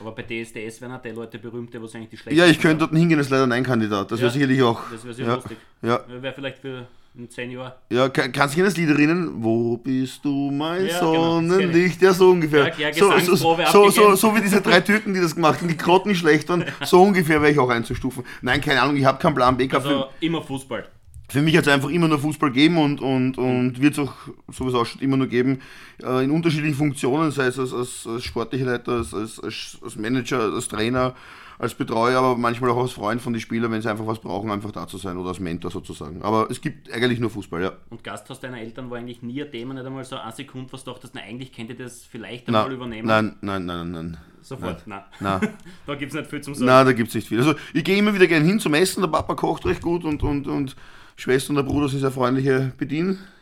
Aber 0.00 0.12
bei 0.12 0.22
DSDS 0.22 0.80
wären 0.80 0.92
auch 0.92 1.02
die 1.02 1.10
Leute 1.10 1.38
berühmt, 1.38 1.72
die 1.72 1.76
eigentlich 1.76 2.08
die 2.08 2.16
schlechtesten 2.16 2.38
Ja, 2.38 2.46
ich 2.46 2.58
könnte 2.58 2.78
dort 2.78 2.92
hingehen 2.92 3.18
als 3.18 3.28
leider 3.28 3.46
Nein-Kandidat. 3.46 4.10
Das 4.10 4.18
ja, 4.18 4.24
wäre 4.24 4.32
sicherlich 4.32 4.62
auch. 4.62 4.80
Das 4.90 5.04
wäre 5.04 5.14
sehr 5.14 5.26
ja, 5.26 5.34
lustig. 5.34 5.58
Ja. 5.82 6.00
Wäre 6.08 6.34
vielleicht 6.34 6.58
für 6.58 6.86
in 7.14 7.28
zehn 7.28 7.50
Jahren. 7.50 7.72
Ja, 7.90 8.08
kann, 8.08 8.30
kannst 8.32 8.54
du 8.54 8.56
dich 8.56 8.64
an 8.64 8.70
das 8.70 8.76
Lied 8.76 8.88
erinnern? 8.88 9.32
Wo 9.38 9.76
bist 9.76 10.24
du, 10.24 10.50
mein 10.50 10.86
ja, 10.86 11.00
genau, 11.00 11.12
Sonnenlicht? 11.12 11.98
Genau, 11.98 12.12
ja, 12.12 12.16
so 12.16 12.30
ungefähr. 12.30 12.68
Ja, 12.78 12.88
ja, 12.88 12.92
so, 12.92 13.18
so, 13.18 13.36
so, 13.36 13.90
so, 13.90 14.14
so, 14.14 14.36
wie 14.36 14.40
diese 14.40 14.60
drei 14.60 14.80
Typen, 14.80 15.14
die 15.14 15.20
das 15.20 15.34
gemacht 15.34 15.60
haben, 15.60 15.68
die 15.68 15.76
Krotten 15.76 16.14
schlecht 16.14 16.48
waren, 16.48 16.64
so 16.84 17.02
ungefähr 17.02 17.40
wäre 17.42 17.52
ich 17.52 17.58
auch 17.58 17.68
einzustufen. 17.68 18.24
Nein, 18.42 18.60
keine 18.60 18.82
Ahnung, 18.82 18.96
ich 18.96 19.04
habe 19.04 19.18
keinen 19.18 19.34
Plan 19.34 19.56
B 19.56 19.66
gehabt. 19.66 19.86
Also 19.86 20.06
immer 20.20 20.42
Fußball. 20.42 20.86
Für 21.28 21.42
mich 21.42 21.56
hat 21.56 21.66
es 21.66 21.72
einfach 21.72 21.90
immer 21.90 22.08
nur 22.08 22.18
Fußball 22.18 22.50
geben 22.50 22.76
und, 22.76 23.00
und, 23.00 23.38
und 23.38 23.80
wird 23.80 23.92
es 23.92 24.00
auch 24.00 24.14
sowieso 24.48 24.80
auch 24.80 24.86
schon 24.86 25.00
immer 25.00 25.16
nur 25.16 25.28
geben, 25.28 25.60
äh, 26.02 26.24
in 26.24 26.30
unterschiedlichen 26.32 26.74
Funktionen, 26.74 27.30
sei 27.30 27.46
es 27.46 27.58
als, 27.58 27.72
als, 27.72 28.04
als 28.06 28.24
sportlicher 28.24 28.66
Leiter, 28.66 28.92
als, 28.92 29.14
als, 29.14 29.78
als 29.80 29.96
Manager, 29.96 30.52
als 30.52 30.66
Trainer, 30.66 31.14
als 31.60 31.74
Betreuer, 31.74 32.18
aber 32.18 32.38
manchmal 32.38 32.70
auch 32.70 32.78
als 32.78 32.92
Freund 32.92 33.20
von 33.20 33.34
den 33.34 33.40
Spielern, 33.40 33.70
wenn 33.70 33.82
sie 33.82 33.90
einfach 33.90 34.06
was 34.06 34.18
brauchen, 34.18 34.50
einfach 34.50 34.72
da 34.72 34.88
zu 34.88 34.96
sein 34.96 35.18
oder 35.18 35.28
als 35.28 35.40
Mentor 35.40 35.70
sozusagen. 35.70 36.22
Aber 36.22 36.50
es 36.50 36.62
gibt 36.62 36.90
eigentlich 36.90 37.20
nur 37.20 37.28
Fußball, 37.28 37.62
ja. 37.62 37.72
Und 37.90 38.02
Gasthaus 38.02 38.40
deiner 38.40 38.58
Eltern 38.58 38.90
war 38.90 38.96
eigentlich 38.96 39.20
nie 39.20 39.42
ein 39.42 39.50
Thema, 39.50 39.74
nicht 39.74 39.84
einmal 39.84 40.02
so 40.04 40.16
eine 40.16 40.32
Sekunde, 40.32 40.72
was 40.72 40.84
dachtest, 40.84 41.14
na 41.14 41.20
eigentlich 41.20 41.52
könnte 41.52 41.74
das 41.74 42.02
vielleicht 42.02 42.48
einmal 42.48 42.64
nein, 42.64 42.72
übernehmen? 42.72 43.06
Nein, 43.06 43.36
nein, 43.42 43.66
nein, 43.66 43.90
nein. 43.90 44.16
Sofort, 44.40 44.86
nein. 44.86 45.02
nein. 45.20 45.40
da 45.86 45.94
gibt 45.96 46.12
es 46.12 46.18
nicht 46.18 46.30
viel 46.30 46.40
zum 46.40 46.54
Sagen. 46.54 46.64
Nein, 46.66 46.86
da 46.86 46.92
gibt 46.94 47.10
es 47.10 47.14
nicht 47.14 47.28
viel. 47.28 47.38
Also 47.38 47.54
ich 47.74 47.84
gehe 47.84 47.98
immer 47.98 48.14
wieder 48.14 48.26
gerne 48.26 48.46
hin 48.46 48.58
zum 48.58 48.72
Essen, 48.72 49.02
der 49.02 49.08
Papa 49.08 49.34
kocht 49.34 49.66
recht 49.66 49.82
gut 49.82 50.04
und, 50.04 50.22
und, 50.22 50.46
und 50.46 50.76
Schwester 51.16 51.50
und 51.50 51.56
der 51.56 51.64
Bruder 51.64 51.90
sind 51.90 52.00
sehr 52.00 52.10
freundliche 52.10 52.72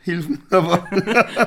Bedienhilfen. 0.09 0.43
Aber 0.51 0.89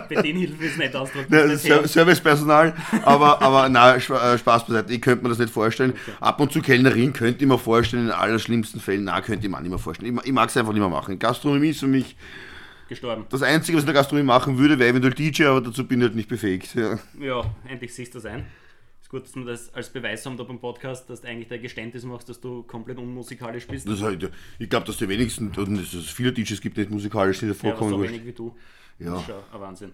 Bedienhilfen 0.07 0.61
ist 0.61 0.77
nicht 0.77 0.95
Ausdruck. 0.95 1.25
Ja, 1.29 1.87
Servicepersonal, 1.87 2.73
aber, 3.05 3.41
aber 3.41 3.69
na, 3.69 3.95
äh, 3.95 3.99
Spaß 3.99 4.65
beiseite, 4.67 4.93
ich 4.93 5.01
könnte 5.01 5.23
mir 5.23 5.29
das 5.29 5.39
nicht 5.39 5.51
vorstellen. 5.51 5.91
Okay. 5.91 6.17
Ab 6.19 6.39
und 6.39 6.51
zu 6.51 6.61
Kellnerin 6.61 7.13
könnte 7.13 7.43
ich 7.43 7.47
mir 7.47 7.57
vorstellen, 7.57 8.05
in 8.07 8.11
allerschlimmsten 8.11 8.79
Fällen, 8.79 9.05
na, 9.05 9.21
könnte 9.21 9.45
ich 9.45 9.51
mir 9.51 9.59
nicht 9.61 9.69
mehr 9.69 9.79
vorstellen. 9.79 10.17
Ich, 10.17 10.25
ich 10.27 10.31
mag 10.31 10.49
es 10.49 10.57
einfach 10.57 10.73
nicht 10.73 10.81
mehr 10.81 10.89
machen. 10.89 11.17
Gastronomie 11.19 11.69
ist 11.69 11.79
für 11.79 11.87
mich 11.87 12.15
gestorben. 12.87 13.25
Das 13.29 13.41
Einzige, 13.41 13.77
was 13.77 13.83
ich 13.83 13.87
in 13.87 13.93
der 13.93 14.01
Gastronomie 14.01 14.27
machen 14.27 14.57
würde, 14.57 14.77
wäre 14.77 14.89
eventuell 14.89 15.13
DJ, 15.13 15.45
aber 15.45 15.61
dazu 15.61 15.87
bin 15.87 15.99
ich 15.99 16.05
halt 16.05 16.15
nicht 16.15 16.29
befähigt. 16.29 16.75
Ja, 16.75 16.99
ja 17.19 17.43
endlich 17.67 17.93
siehst 17.93 18.13
du 18.13 18.19
das 18.19 18.25
ein 18.25 18.45
gut, 19.11 19.25
dass 19.25 19.35
wir 19.35 19.43
das 19.43 19.73
als 19.73 19.89
Beweis 19.89 20.25
haben 20.25 20.37
da 20.37 20.43
beim 20.43 20.57
Podcast, 20.57 21.09
dass 21.09 21.21
du 21.21 21.27
eigentlich 21.27 21.49
der 21.49 21.59
Geständnis 21.59 22.03
machst, 22.05 22.29
dass 22.29 22.39
du 22.39 22.63
komplett 22.63 22.97
unmusikalisch 22.97 23.67
bist. 23.67 23.87
Das 23.87 24.01
halt, 24.01 24.31
ich 24.57 24.69
glaube, 24.69 24.85
dass 24.87 24.97
die 24.97 25.07
wenigsten, 25.07 25.51
dass 25.51 25.93
es 25.93 26.09
viele 26.09 26.31
DJs 26.31 26.61
gibt, 26.61 26.77
die 26.77 26.81
nicht 26.81 26.91
musikalisch 26.91 27.39
sind, 27.39 27.53
vorkommen. 27.53 27.91
Ja, 27.91 27.97
so 27.97 28.03
wenig 28.03 28.25
wie 28.25 28.31
du. 28.31 28.55
Ja. 28.99 29.11
Das 29.11 29.21
ist 29.21 29.27
schon 29.27 29.35
ein 29.53 29.61
Wahnsinn. 29.61 29.91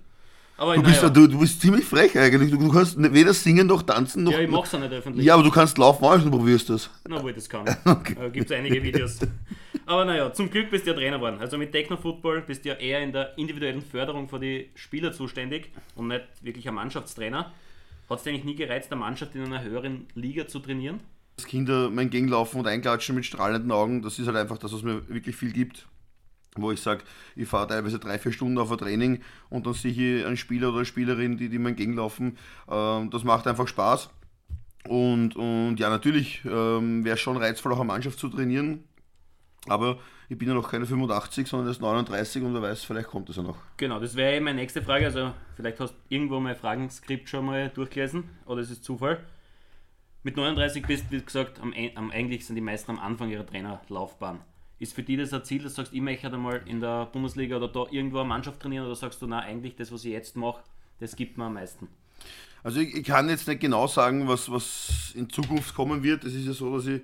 Aber 0.60 0.76
du, 0.76 0.84
bist, 0.84 1.02
ja. 1.02 1.10
du, 1.10 1.28
du, 1.28 1.40
bist 1.40 1.62
ziemlich 1.62 1.86
frech 1.86 2.18
eigentlich. 2.18 2.50
Du, 2.52 2.58
du, 2.58 2.72
kannst 2.72 2.98
weder 2.98 3.34
singen 3.34 3.68
noch 3.68 3.84
tanzen 3.84 4.24
noch. 4.24 4.32
Ja, 4.32 4.40
ich 4.40 4.50
mach's 4.50 4.74
auch 4.74 4.80
nicht 4.80 4.92
öffentlich. 4.92 5.26
Ja, 5.26 5.36
aber 5.36 5.44
du 5.44 5.52
kannst 5.52 5.78
laufen, 5.78 6.06
also 6.06 6.30
du 6.30 6.38
probierst 6.38 6.70
das. 6.70 6.90
Na, 7.08 7.22
wo 7.22 7.28
ich 7.28 7.36
das 7.36 7.48
kann. 7.48 7.68
okay. 7.86 8.16
Äh, 8.20 8.30
Gibt 8.32 8.50
es 8.50 8.58
einige 8.58 8.82
Videos. 8.82 9.20
aber 9.86 10.06
naja, 10.06 10.34
zum 10.34 10.50
Glück 10.50 10.72
bist 10.72 10.86
du 10.86 10.92
ja 10.92 10.96
Trainer 10.96 11.18
geworden. 11.18 11.38
Also 11.40 11.60
mit 11.60 11.72
Techno-Football 11.72 12.42
bist 12.42 12.66
du 12.66 12.70
ja 12.70 12.76
eher 12.76 13.02
in 13.02 13.12
der 13.12 13.38
individuellen 13.38 13.84
Förderung 13.84 14.28
für 14.30 14.40
die 14.40 14.70
Spieler 14.74 15.12
zuständig 15.12 15.72
und 15.96 16.08
nicht 16.08 16.26
wirklich 16.42 16.68
ein 16.68 16.74
Mannschaftstrainer. 16.74 17.52
Hat 18.10 18.18
es 18.20 18.24
dir 18.24 18.30
eigentlich 18.32 18.46
nie 18.46 18.56
gereizt, 18.56 18.92
eine 18.92 19.00
Mannschaft 19.00 19.36
in 19.36 19.44
einer 19.44 19.64
höheren 19.64 20.08
Liga 20.16 20.48
zu 20.48 20.60
trainieren? 20.60 21.00
Dass 21.36 21.46
Kinder 21.46 21.90
mein 21.90 22.10
Gegenlaufen 22.10 22.60
und 22.60 22.68
Einklatschen 22.68 23.16
mit 23.16 23.26
strahlenden 23.26 23.72
Augen, 23.72 24.02
das 24.02 24.18
ist 24.18 24.28
halt 24.28 24.38
einfach 24.38 24.58
das, 24.58 24.74
was 24.74 24.82
mir 24.82 25.08
wirklich 25.10 25.36
viel 25.36 25.52
gibt. 25.52 25.88
Wo 26.56 26.72
ich 26.72 26.82
sage, 26.82 27.04
ich 27.36 27.48
fahre 27.48 27.68
teilweise 27.68 28.00
drei, 28.00 28.18
vier 28.18 28.32
Stunden 28.32 28.58
auf 28.58 28.72
ein 28.72 28.78
Training 28.80 29.22
und 29.50 29.68
dann 29.68 29.74
sehe 29.74 29.92
ich 29.92 30.26
einen 30.26 30.38
Spieler 30.38 30.70
oder 30.70 30.78
eine 30.78 30.86
Spielerin, 30.86 31.38
die, 31.38 31.50
die 31.50 31.60
mein 31.60 31.76
Gegenlaufen. 31.76 32.38
Ähm, 32.68 33.12
das 33.12 33.24
macht 33.24 33.46
einfach 33.46 33.68
Spaß. 33.68 34.10
Und, 34.88 35.36
und 35.36 35.78
ja, 35.78 35.90
natürlich 35.90 36.44
ähm, 36.46 37.04
wäre 37.04 37.16
es 37.16 37.20
schon 37.22 37.38
reizvoll, 37.38 37.74
auch 37.74 37.80
eine 37.80 37.86
Mannschaft 37.86 38.18
zu 38.18 38.30
trainieren. 38.30 38.86
Aber 39.68 40.00
ich 40.30 40.38
bin 40.38 40.48
ja 40.48 40.54
noch 40.54 40.70
keine 40.70 40.86
85, 40.86 41.48
sondern 41.48 41.68
erst 41.70 41.82
39 41.82 42.44
und 42.44 42.54
wer 42.54 42.62
weiß, 42.62 42.84
vielleicht 42.84 43.08
kommt 43.08 43.30
es 43.30 43.38
ja 43.38 43.44
noch. 43.44 43.58
Genau, 43.78 44.00
das 44.00 44.16
wäre 44.16 44.42
meine 44.42 44.60
nächste 44.60 44.82
Frage. 44.82 45.06
Also, 45.06 45.34
vielleicht 45.56 45.80
hast 45.80 45.94
du 45.94 45.98
irgendwo 46.10 46.40
mein 46.40 46.56
Fragenskript 46.56 47.30
schon 47.30 47.46
mal 47.46 47.70
durchgelesen 47.70 48.30
oder 48.46 48.62
ist 48.62 48.70
es 48.70 48.82
Zufall. 48.82 49.24
Mit 50.24 50.36
39 50.36 50.86
bist 50.86 51.06
du, 51.06 51.12
wie 51.18 51.22
gesagt, 51.22 51.62
am, 51.62 51.74
am, 51.96 52.12
eigentlich 52.12 52.46
sind 52.46 52.58
die 52.58 52.62
meisten 52.62 52.92
am 52.92 53.00
Anfang 53.00 53.30
ihrer 53.30 53.46
Trainerlaufbahn. 53.46 54.42
Ist 54.80 54.94
für 54.94 55.04
dich 55.04 55.18
das 55.18 55.34
ein 55.34 55.46
Ziel, 55.46 55.64
dass 55.64 55.76
du 55.76 55.82
sagst, 55.82 55.94
ich 55.94 56.02
möchte 56.02 56.28
einmal 56.28 56.62
in 56.66 56.82
der 56.82 57.06
Bundesliga 57.06 57.56
oder 57.56 57.70
da 57.70 57.86
irgendwo 57.90 58.20
eine 58.20 58.28
Mannschaft 58.28 58.60
trainieren 58.60 58.86
oder 58.86 58.96
sagst 58.96 59.22
du, 59.22 59.28
na, 59.28 59.40
eigentlich 59.40 59.76
das, 59.78 59.92
was 59.92 60.04
ich 60.04 60.12
jetzt 60.12 60.36
mache, 60.36 60.62
das 61.00 61.16
gibt 61.16 61.38
mir 61.38 61.46
am 61.46 61.54
meisten? 61.54 61.88
Also 62.68 62.82
ich, 62.82 62.94
ich, 62.96 63.06
kann 63.06 63.30
jetzt 63.30 63.48
nicht 63.48 63.62
genau 63.62 63.88
sagen, 63.88 64.28
was, 64.28 64.52
was 64.52 65.14
in 65.16 65.30
Zukunft 65.30 65.74
kommen 65.74 66.04
wird. 66.04 66.26
Es 66.26 66.34
ist 66.34 66.48
ja 66.48 66.52
so, 66.52 66.76
dass 66.76 66.86
ich 66.86 67.00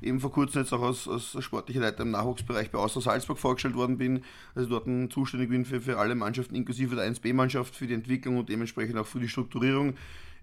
eben 0.00 0.20
vor 0.20 0.30
kurzem 0.30 0.62
jetzt 0.62 0.72
auch 0.72 0.82
als, 0.82 1.08
als 1.08 1.36
sportlicher 1.42 1.80
Leiter 1.80 2.04
im 2.04 2.12
Nachwuchsbereich 2.12 2.70
bei 2.70 2.78
Austria 2.78 3.02
Salzburg 3.02 3.36
vorgestellt 3.36 3.74
worden 3.74 3.98
bin. 3.98 4.22
Also 4.54 4.68
dort 4.68 4.86
zuständig 5.12 5.50
bin 5.50 5.64
für, 5.64 5.80
für 5.80 5.98
alle 5.98 6.14
Mannschaften, 6.14 6.54
inklusive 6.54 6.94
der 6.94 7.12
1B-Mannschaft, 7.12 7.74
für 7.74 7.88
die 7.88 7.94
Entwicklung 7.94 8.38
und 8.38 8.50
dementsprechend 8.50 8.96
auch 8.98 9.06
für 9.06 9.18
die 9.18 9.28
Strukturierung. 9.28 9.94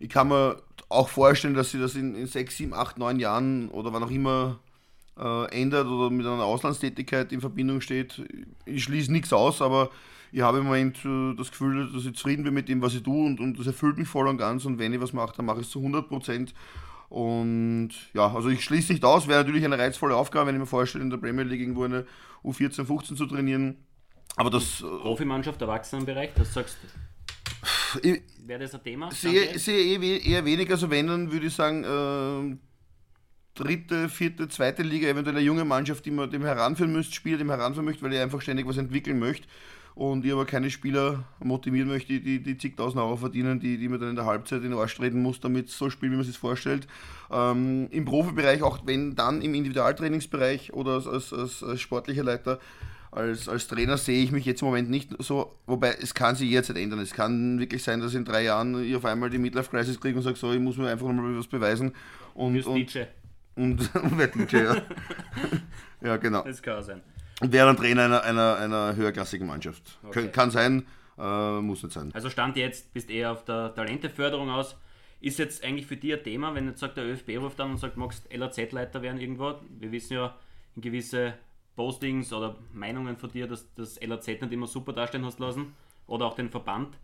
Ich 0.02 0.10
kann 0.10 0.28
mir 0.28 0.58
auch 0.90 1.08
vorstellen, 1.08 1.54
dass 1.54 1.72
sie 1.72 1.80
das 1.80 1.96
in, 1.96 2.16
in 2.16 2.28
6, 2.28 2.58
7, 2.58 2.74
8, 2.74 2.98
9 2.98 3.20
Jahren 3.22 3.70
oder 3.70 3.94
wann 3.94 4.04
auch 4.04 4.12
immer 4.12 4.60
äh, 5.18 5.46
ändert 5.62 5.88
oder 5.88 6.10
mit 6.10 6.26
einer 6.26 6.44
Auslandstätigkeit 6.44 7.32
in 7.32 7.40
Verbindung 7.40 7.80
steht. 7.80 8.22
Ich 8.66 8.84
schließe 8.84 9.14
nichts 9.14 9.32
aus, 9.32 9.62
aber 9.62 9.92
ich 10.32 10.42
habe 10.42 10.60
im 10.60 10.66
Moment 10.66 10.98
das 11.38 11.52
Gefühl, 11.52 11.90
dass 11.92 12.06
ich 12.06 12.16
zufrieden 12.16 12.44
bin 12.44 12.54
mit 12.54 12.70
dem, 12.70 12.82
was 12.82 12.94
ich 12.94 13.04
tue 13.04 13.26
und, 13.26 13.40
und 13.40 13.58
das 13.60 13.68
erfüllt 13.68 13.98
mich 13.98 14.08
voll 14.08 14.28
und 14.28 14.38
ganz 14.38 14.66
und 14.66 14.80
wenn 14.80 14.94
ich 14.94 15.02
was 15.02 15.14
mache, 15.14 15.36
dann 15.38 15.46
mache 15.46 15.62
ich 15.62 15.68
es 15.68 15.72
zu 15.72 15.80
100 15.80 16.08
Prozent. 16.08 16.54
Und 17.10 17.92
ja, 18.14 18.34
also 18.34 18.50
ich 18.50 18.64
schließe 18.64 18.92
nicht 18.92 19.06
aus, 19.06 19.28
wäre 19.28 19.44
natürlich 19.44 19.64
eine 19.64 19.78
reizvolle 19.78 20.16
Aufgabe, 20.16 20.48
wenn 20.48 20.56
ich 20.56 20.60
mir 20.60 20.68
vorstelle, 20.68 21.04
in 21.04 21.10
der 21.10 21.18
Premier 21.18 21.44
League 21.44 21.62
irgendwo 21.62 21.84
eine 21.84 22.06
U14, 22.44 22.86
15 22.86 23.16
zu 23.16 23.26
trainieren. 23.26 23.78
Aber 24.36 24.50
das. 24.50 24.82
Äh, 24.82 24.84
Profimannschaft, 24.84 25.62
Erwachsenenbereich, 25.62 26.32
das 26.36 26.54
sagst 26.54 26.78
du. 26.84 28.10
Wäre 28.46 28.60
das 28.60 28.76
ein 28.76 28.84
Thema? 28.84 29.12
Sehe, 29.12 29.58
sehe 29.58 29.98
eher 30.20 30.44
weniger, 30.44 30.74
also 30.74 30.90
wenn, 30.90 31.08
dann 31.08 31.32
würde 31.32 31.48
ich 31.48 31.54
sagen, 31.54 31.84
äh, 31.84 32.58
dritte, 33.56 34.10
vierte, 34.10 34.50
zweite 34.50 34.84
Liga, 34.84 35.08
eventuell 35.08 35.38
eine 35.38 35.46
junge 35.46 35.64
Mannschaft, 35.64 36.06
die 36.06 36.12
man 36.12 36.30
dem 36.30 36.44
heranführen 36.44 36.92
müsste, 36.92 37.16
Spieler 37.16 37.38
dem 37.38 37.50
heranführen 37.50 37.86
möchte, 37.86 38.04
weil 38.04 38.14
ich 38.14 38.20
einfach 38.20 38.42
ständig 38.42 38.68
was 38.68 38.78
entwickeln 38.78 39.20
möchte 39.20 39.48
und 39.98 40.24
ich 40.24 40.32
aber 40.32 40.46
keine 40.46 40.70
Spieler 40.70 41.24
motivieren 41.40 41.88
möchte, 41.88 42.20
die, 42.20 42.40
die 42.40 42.58
zigtausend 42.58 43.02
Euro 43.02 43.18
verdienen, 43.18 43.60
die, 43.60 43.80
die 43.80 43.90
man 43.90 44.00
dann 44.00 44.12
in 44.12 44.16
der 44.16 44.26
Halbzeit 44.26 44.62
in 44.62 44.70
den 44.70 44.80
Arsch 44.80 44.96
treten 44.96 45.24
muss, 45.24 45.40
damit 45.40 45.70
es 45.70 45.78
so 45.78 45.90
spielt, 45.90 46.12
wie 46.12 46.18
man 46.18 46.22
es 46.22 46.28
sich 46.28 46.38
vorstellt. 46.38 46.88
Ähm, 47.32 47.88
Im 47.90 48.06
Profibereich, 48.06 48.62
auch 48.62 48.82
wenn 48.86 49.16
dann 49.16 49.42
im 49.42 49.56
Individualtrainingsbereich 49.56 50.72
oder 50.74 50.92
als, 50.92 51.08
als, 51.08 51.34
als, 51.34 51.64
als 51.64 51.82
sportlicher 51.82 52.24
Leiter, 52.24 52.60
als, 53.10 53.50
als 53.50 53.68
Trainer 53.68 53.98
sehe 53.98 54.24
ich 54.24 54.32
mich 54.32 54.46
jetzt 54.46 54.62
im 54.62 54.68
Moment 54.68 54.92
nicht 54.92 55.16
so, 55.18 55.56
wobei 55.66 55.98
es 56.00 56.14
kann 56.14 56.36
sich 56.36 56.48
jederzeit 56.48 56.78
ändern. 56.78 57.00
Es 57.00 57.14
kann 57.14 57.58
wirklich 57.58 57.82
sein, 57.82 58.00
dass 58.00 58.14
in 58.14 58.24
drei 58.24 58.44
Jahren 58.44 58.84
ich 58.84 58.96
auf 58.96 59.06
einmal 59.06 59.32
die 59.32 59.40
Midlife 59.40 59.72
Crisis 59.72 60.00
kriege 60.00 60.16
und 60.16 60.22
sage, 60.22 60.36
so, 60.36 60.54
ich 60.54 60.60
muss 60.60 60.78
mir 60.78 60.92
einfach 60.92 61.08
mal 61.08 61.36
was 61.36 61.48
beweisen. 61.48 61.92
Und, 62.36 62.64
und, 62.68 62.96
und, 63.56 63.96
und 63.96 64.18
werde 64.20 64.46
DJ, 64.46 64.58
ja. 64.58 64.82
ja, 66.02 66.18
genau. 66.18 66.44
Das 66.44 66.62
kann 66.62 66.78
auch 66.78 66.84
sein. 66.84 67.02
Und 67.42 67.52
wäre 67.52 67.68
dann 67.68 67.78
Trainer 67.78 68.04
einer, 68.04 68.24
einer, 68.24 68.56
einer 68.58 68.96
höherklassigen 68.96 69.48
Mannschaft. 69.48 70.00
Okay. 70.04 70.24
Kann, 70.24 70.32
kann 70.32 70.52
sein, 70.52 70.88
äh, 71.18 71.62
muss 71.62 71.84
nicht 71.84 71.94
sein. 71.94 72.12
Also 72.14 72.30
Stand 72.30 72.58
jetzt 72.58 72.94
bist 72.94 73.10
eher 73.10 73.32
auf 73.32 73.46
der 73.46 73.74
Talenteförderung 73.76 74.50
aus. 74.50 74.76
Ist 75.20 75.40
jetzt 75.40 75.64
eigentlich 75.64 75.88
für 75.88 75.98
dich 75.98 76.14
ein 76.14 76.24
Thema, 76.24 76.54
wenn 76.54 76.68
jetzt 76.68 76.80
sagt 76.80 76.98
der 76.98 77.06
ÖFB 77.06 77.38
ruft 77.38 77.60
an 77.60 77.72
und 77.72 77.78
sagt, 77.78 77.98
magst 77.98 78.32
LAZ-Leiter 78.32 79.02
werden 79.02 79.20
irgendwo? 79.20 79.56
Wir 79.80 79.92
wissen 79.92 80.14
ja 80.14 80.36
in 80.76 80.82
gewisse 80.82 81.34
Postings 81.76 82.34
oder 82.34 82.56
Meinungen 82.74 83.18
von 83.18 83.32
dir, 83.32 83.48
dass 83.48 83.74
das 83.76 84.00
LAZ 84.02 84.28
nicht 84.28 84.52
immer 84.52 84.68
super 84.68 84.94
dastehen 84.94 85.26
hast 85.26 85.40
lassen 85.40 85.74
oder 86.06 86.26
auch 86.26 86.36
den 86.36 86.50
Verband. 86.50 86.98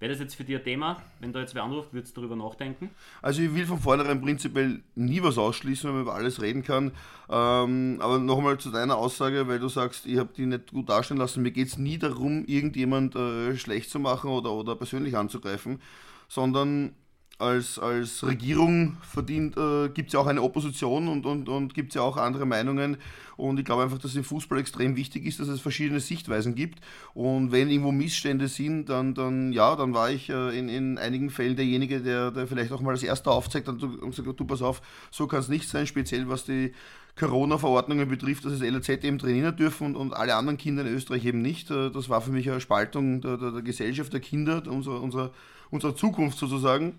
Wäre 0.00 0.12
das 0.12 0.20
jetzt 0.20 0.36
für 0.36 0.44
dich 0.44 0.56
ein 0.56 0.62
Thema, 0.62 1.02
wenn 1.18 1.32
da 1.32 1.40
jetzt 1.40 1.56
wer 1.56 1.64
anruft, 1.64 1.92
würdest 1.92 2.16
du 2.16 2.20
darüber 2.20 2.36
nachdenken? 2.36 2.90
Also 3.20 3.42
ich 3.42 3.52
will 3.52 3.66
von 3.66 3.80
vornherein 3.80 4.20
prinzipiell 4.20 4.80
nie 4.94 5.22
was 5.22 5.38
ausschließen, 5.38 5.88
wenn 5.88 5.94
man 5.94 6.02
über 6.02 6.14
alles 6.14 6.40
reden 6.40 6.62
kann. 6.62 6.92
Ähm, 7.28 7.98
aber 8.00 8.20
nochmal 8.20 8.58
zu 8.58 8.70
deiner 8.70 8.96
Aussage, 8.96 9.48
weil 9.48 9.58
du 9.58 9.68
sagst, 9.68 10.06
ich 10.06 10.18
habe 10.18 10.30
die 10.36 10.46
nicht 10.46 10.70
gut 10.70 10.88
dastehen 10.88 11.16
lassen. 11.16 11.42
Mir 11.42 11.50
geht 11.50 11.68
es 11.68 11.78
nie 11.78 11.98
darum, 11.98 12.44
irgendjemand 12.44 13.16
äh, 13.16 13.56
schlecht 13.56 13.90
zu 13.90 13.98
machen 13.98 14.30
oder, 14.30 14.52
oder 14.52 14.76
persönlich 14.76 15.16
anzugreifen, 15.16 15.82
sondern 16.28 16.94
als, 17.38 17.78
als 17.78 18.26
Regierung 18.26 18.96
verdient, 19.00 19.56
äh, 19.56 19.88
gibt 19.90 20.08
es 20.08 20.14
ja 20.14 20.20
auch 20.20 20.26
eine 20.26 20.42
Opposition 20.42 21.06
und, 21.06 21.24
und, 21.24 21.48
und 21.48 21.72
gibt 21.72 21.90
es 21.90 21.94
ja 21.94 22.02
auch 22.02 22.16
andere 22.16 22.46
Meinungen. 22.46 22.96
Und 23.36 23.60
ich 23.60 23.64
glaube 23.64 23.84
einfach, 23.84 23.98
dass 23.98 24.16
im 24.16 24.24
Fußball 24.24 24.58
extrem 24.58 24.96
wichtig 24.96 25.24
ist, 25.24 25.38
dass 25.38 25.46
es 25.46 25.60
verschiedene 25.60 26.00
Sichtweisen 26.00 26.56
gibt. 26.56 26.80
Und 27.14 27.52
wenn 27.52 27.70
irgendwo 27.70 27.92
Missstände 27.92 28.48
sind, 28.48 28.88
dann, 28.88 29.14
dann 29.14 29.52
ja, 29.52 29.76
dann 29.76 29.94
war 29.94 30.10
ich 30.10 30.28
äh, 30.28 30.58
in, 30.58 30.68
in 30.68 30.98
einigen 30.98 31.30
Fällen 31.30 31.54
derjenige, 31.54 32.00
der, 32.00 32.32
der 32.32 32.48
vielleicht 32.48 32.72
auch 32.72 32.80
mal 32.80 32.90
als 32.90 33.04
erster 33.04 33.30
aufzeigt 33.30 33.68
und, 33.68 33.82
und 33.84 34.14
sagt, 34.14 34.40
du 34.40 34.44
pass 34.44 34.60
auf, 34.60 34.82
so 35.12 35.28
kann 35.28 35.38
es 35.38 35.48
nicht 35.48 35.68
sein, 35.68 35.86
speziell 35.86 36.28
was 36.28 36.44
die 36.44 36.72
Corona-Verordnungen 37.14 38.08
betrifft, 38.08 38.44
dass 38.44 38.52
es 38.52 38.60
LAZ 38.60 38.88
eben 38.88 39.18
trainieren 39.18 39.54
dürfen 39.56 39.86
und, 39.86 39.96
und 39.96 40.12
alle 40.14 40.34
anderen 40.34 40.58
Kinder 40.58 40.82
in 40.84 40.92
Österreich 40.92 41.24
eben 41.24 41.40
nicht. 41.40 41.70
Äh, 41.70 41.90
Das 41.90 42.08
war 42.08 42.20
für 42.20 42.32
mich 42.32 42.50
eine 42.50 42.60
Spaltung 42.60 43.20
der, 43.20 43.36
der, 43.36 43.52
der 43.52 43.62
Gesellschaft, 43.62 44.12
der 44.12 44.20
Kinder, 44.20 44.64
unserer, 44.66 45.00
unserer, 45.00 45.30
unserer 45.70 45.94
Zukunft 45.94 46.38
sozusagen. 46.38 46.94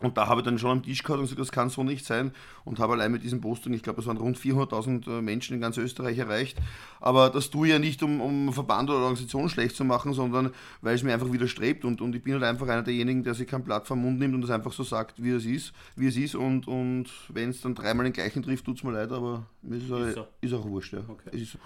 Und 0.00 0.18
da 0.18 0.26
habe 0.26 0.40
ich 0.40 0.44
dann 0.44 0.58
schon 0.58 0.70
am 0.70 0.82
Tisch 0.82 1.02
gehabt 1.02 1.18
und 1.20 1.24
gesagt, 1.24 1.40
das 1.40 1.52
kann 1.52 1.70
so 1.70 1.84
nicht 1.84 2.04
sein. 2.04 2.32
Und 2.64 2.78
habe 2.80 2.92
allein 2.94 3.12
mit 3.12 3.22
diesem 3.22 3.40
Posting, 3.40 3.72
ich 3.72 3.82
glaube, 3.82 4.00
es 4.00 4.06
waren 4.06 4.16
rund 4.16 4.36
400.000 4.36 5.06
äh, 5.18 5.22
Menschen 5.22 5.54
in 5.54 5.60
ganz 5.60 5.78
Österreich 5.78 6.18
erreicht. 6.18 6.58
Aber 7.00 7.30
das 7.30 7.48
tue 7.48 7.68
ich 7.68 7.72
ja 7.72 7.78
nicht, 7.78 8.02
um, 8.02 8.20
um 8.20 8.52
Verband 8.52 8.90
oder 8.90 8.98
Organisation 8.98 9.48
schlecht 9.48 9.76
zu 9.76 9.84
machen, 9.84 10.12
sondern 10.12 10.50
weil 10.82 10.96
es 10.96 11.04
mir 11.04 11.14
einfach 11.14 11.32
widerstrebt. 11.32 11.84
Und, 11.84 12.00
und 12.00 12.14
ich 12.16 12.22
bin 12.22 12.34
halt 12.34 12.42
einfach 12.42 12.66
einer 12.68 12.82
derjenigen, 12.82 13.22
der 13.22 13.34
sich 13.34 13.46
kein 13.46 13.62
Blatt 13.64 13.86
vom 13.86 14.02
Mund 14.02 14.18
nimmt 14.18 14.34
und 14.34 14.42
das 14.42 14.50
einfach 14.50 14.72
so 14.72 14.82
sagt, 14.82 15.22
wie 15.22 15.30
es 15.30 15.46
ist. 15.46 15.72
Wie 15.96 16.08
es 16.08 16.16
ist. 16.16 16.34
Und, 16.34 16.66
und 16.66 17.06
wenn 17.28 17.50
es 17.50 17.60
dann 17.60 17.74
dreimal 17.76 18.04
den 18.04 18.12
gleichen 18.12 18.42
trifft, 18.42 18.64
tut 18.64 18.78
es 18.78 18.82
mir 18.84 18.92
leid, 18.92 19.12
aber 19.12 19.46
mir 19.62 19.76
ist, 19.76 19.84
es 19.84 19.92
auch- 19.92 20.00
Ist 20.00 20.14
so. 20.16 20.26
ist 20.40 20.52
auch 20.54 20.64
wurscht. 20.66 20.92
Ja. 20.92 21.00
Okay. 21.08 21.38
So. 21.44 21.58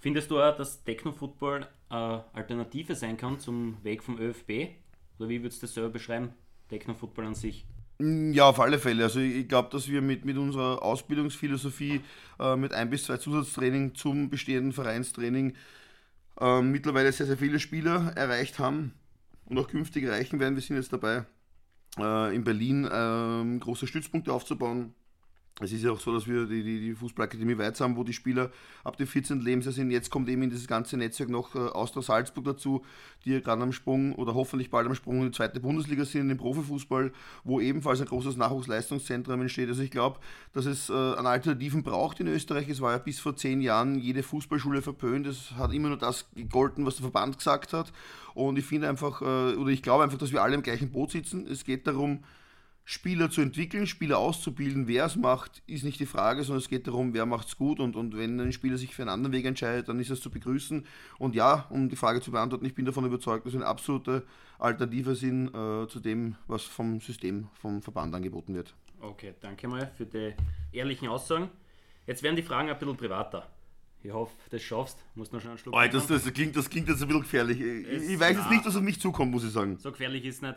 Findest 0.00 0.30
du 0.30 0.40
auch, 0.40 0.56
dass 0.56 0.82
Techno-Football 0.84 1.66
eine 1.88 2.24
Alternative 2.32 2.94
sein 2.94 3.16
kann 3.16 3.40
zum 3.40 3.76
Weg 3.82 4.02
vom 4.02 4.18
ÖFB? 4.18 4.68
Oder 5.18 5.28
wie 5.28 5.42
würdest 5.42 5.60
du 5.62 5.66
das 5.66 5.74
selber 5.74 5.90
beschreiben? 5.90 6.30
Techno-Football 6.68 7.26
an 7.26 7.34
sich. 7.34 7.66
Ja, 8.00 8.48
auf 8.48 8.58
alle 8.58 8.78
Fälle. 8.78 9.04
Also 9.04 9.20
ich 9.20 9.46
glaube, 9.46 9.68
dass 9.70 9.88
wir 9.88 10.02
mit, 10.02 10.24
mit 10.24 10.36
unserer 10.36 10.82
Ausbildungsphilosophie, 10.82 12.00
äh, 12.40 12.56
mit 12.56 12.72
ein 12.74 12.90
bis 12.90 13.04
zwei 13.04 13.18
Zusatztraining 13.18 13.94
zum 13.94 14.30
bestehenden 14.30 14.72
Vereinstraining 14.72 15.54
äh, 16.40 16.60
mittlerweile 16.60 17.12
sehr, 17.12 17.26
sehr 17.26 17.38
viele 17.38 17.60
Spieler 17.60 18.12
erreicht 18.16 18.58
haben 18.58 18.94
und 19.46 19.58
auch 19.58 19.68
künftig 19.68 20.04
erreichen 20.04 20.40
werden. 20.40 20.56
Wir 20.56 20.62
sind 20.62 20.76
jetzt 20.76 20.92
dabei, 20.92 21.24
äh, 21.98 22.34
in 22.34 22.42
Berlin 22.42 22.88
ähm, 22.92 23.60
große 23.60 23.86
Stützpunkte 23.86 24.32
aufzubauen. 24.32 24.94
Es 25.60 25.70
ist 25.70 25.84
ja 25.84 25.92
auch 25.92 26.00
so, 26.00 26.12
dass 26.12 26.26
wir 26.26 26.46
die, 26.46 26.64
die, 26.64 26.80
die 26.80 26.94
Fußballakademie 26.94 27.56
Weiz 27.58 27.80
haben, 27.80 27.96
wo 27.96 28.02
die 28.02 28.12
Spieler 28.12 28.50
ab 28.82 28.96
dem 28.96 29.06
14. 29.06 29.40
Lebensjahr 29.40 29.72
sind. 29.72 29.92
Jetzt 29.92 30.10
kommt 30.10 30.28
eben 30.28 30.42
in 30.42 30.50
dieses 30.50 30.66
ganze 30.66 30.96
Netzwerk 30.96 31.28
noch 31.28 31.54
äh, 31.54 31.58
Austria 31.60 32.02
Salzburg 32.02 32.44
dazu, 32.44 32.84
die 33.24 33.30
ja 33.30 33.38
gerade 33.38 33.62
am 33.62 33.72
Sprung 33.72 34.16
oder 34.16 34.34
hoffentlich 34.34 34.70
bald 34.70 34.88
am 34.88 34.96
Sprung 34.96 35.18
in 35.18 35.26
die 35.26 35.30
zweite 35.30 35.60
Bundesliga 35.60 36.04
sind, 36.04 36.28
im 36.28 36.38
Profifußball, 36.38 37.12
wo 37.44 37.60
ebenfalls 37.60 38.00
ein 38.00 38.08
großes 38.08 38.36
Nachwuchsleistungszentrum 38.36 39.42
entsteht. 39.42 39.68
Also 39.68 39.82
ich 39.82 39.92
glaube, 39.92 40.18
dass 40.54 40.66
es 40.66 40.90
äh, 40.90 40.92
an 40.92 41.24
Alternativen 41.24 41.84
braucht 41.84 42.18
in 42.18 42.26
Österreich. 42.26 42.68
Es 42.68 42.80
war 42.80 42.90
ja 42.90 42.98
bis 42.98 43.20
vor 43.20 43.36
zehn 43.36 43.60
Jahren 43.60 43.96
jede 44.00 44.24
Fußballschule 44.24 44.82
verpönt. 44.82 45.24
Es 45.24 45.52
hat 45.52 45.72
immer 45.72 45.86
nur 45.86 45.98
das 45.98 46.28
gegolten, 46.34 46.84
was 46.84 46.96
der 46.96 47.02
Verband 47.02 47.38
gesagt 47.38 47.72
hat. 47.72 47.92
Und 48.34 48.58
ich 48.58 48.64
finde 48.64 48.88
einfach, 48.88 49.22
äh, 49.22 49.54
oder 49.54 49.70
ich 49.70 49.84
glaube 49.84 50.02
einfach, 50.02 50.18
dass 50.18 50.32
wir 50.32 50.42
alle 50.42 50.56
im 50.56 50.62
gleichen 50.62 50.90
Boot 50.90 51.12
sitzen. 51.12 51.46
Es 51.46 51.62
geht 51.62 51.86
darum, 51.86 52.24
Spieler 52.86 53.30
zu 53.30 53.40
entwickeln, 53.40 53.86
Spieler 53.86 54.18
auszubilden. 54.18 54.86
Wer 54.86 55.06
es 55.06 55.16
macht, 55.16 55.62
ist 55.66 55.84
nicht 55.84 55.98
die 56.00 56.06
Frage, 56.06 56.44
sondern 56.44 56.60
es 56.62 56.68
geht 56.68 56.86
darum, 56.86 57.14
wer 57.14 57.24
macht 57.24 57.48
es 57.48 57.56
gut. 57.56 57.80
Und, 57.80 57.96
und 57.96 58.16
wenn 58.16 58.38
ein 58.40 58.52
Spieler 58.52 58.76
sich 58.76 58.94
für 58.94 59.02
einen 59.02 59.08
anderen 59.08 59.32
Weg 59.32 59.46
entscheidet, 59.46 59.88
dann 59.88 59.98
ist 60.00 60.10
das 60.10 60.20
zu 60.20 60.30
begrüßen. 60.30 60.84
Und 61.18 61.34
ja, 61.34 61.66
um 61.70 61.88
die 61.88 61.96
Frage 61.96 62.20
zu 62.20 62.30
beantworten, 62.30 62.66
ich 62.66 62.74
bin 62.74 62.84
davon 62.84 63.06
überzeugt, 63.06 63.46
dass 63.46 63.54
wir 63.54 63.60
eine 63.60 63.68
absolute 63.68 64.24
Alternative 64.58 65.14
sind 65.14 65.48
äh, 65.48 65.88
zu 65.88 65.98
dem, 66.00 66.36
was 66.46 66.62
vom 66.64 67.00
System, 67.00 67.48
vom 67.54 67.80
Verband 67.80 68.14
angeboten 68.14 68.54
wird. 68.54 68.74
Okay, 69.00 69.34
danke 69.40 69.66
mal 69.66 69.90
für 69.96 70.04
die 70.06 70.34
ehrlichen 70.72 71.08
Aussagen. 71.08 71.48
Jetzt 72.06 72.22
werden 72.22 72.36
die 72.36 72.42
Fragen 72.42 72.68
ein 72.68 72.78
bisschen 72.78 72.96
privater. 72.96 73.50
Ich 74.02 74.12
hoffe, 74.12 74.34
das 74.50 74.60
schaffst. 74.62 74.98
Musst 75.14 75.32
noch 75.32 75.40
schnell 75.40 75.52
einen 75.52 75.58
Schluck 75.58 75.74
Oh, 75.74 75.80
das, 75.90 76.06
das, 76.06 76.30
klingt, 76.34 76.54
das 76.54 76.68
klingt 76.68 76.88
jetzt 76.88 77.00
ein 77.00 77.08
bisschen 77.08 77.22
gefährlich. 77.22 77.58
Ich, 77.58 77.86
Es- 77.88 78.08
ich 78.10 78.20
weiß 78.20 78.36
jetzt 78.36 78.50
nicht, 78.50 78.66
was 78.66 78.76
auf 78.76 78.82
mich 78.82 79.00
zukommt, 79.00 79.30
muss 79.32 79.44
ich 79.44 79.50
sagen. 79.50 79.78
So 79.78 79.90
gefährlich 79.90 80.24
ist 80.26 80.42
nicht. 80.42 80.56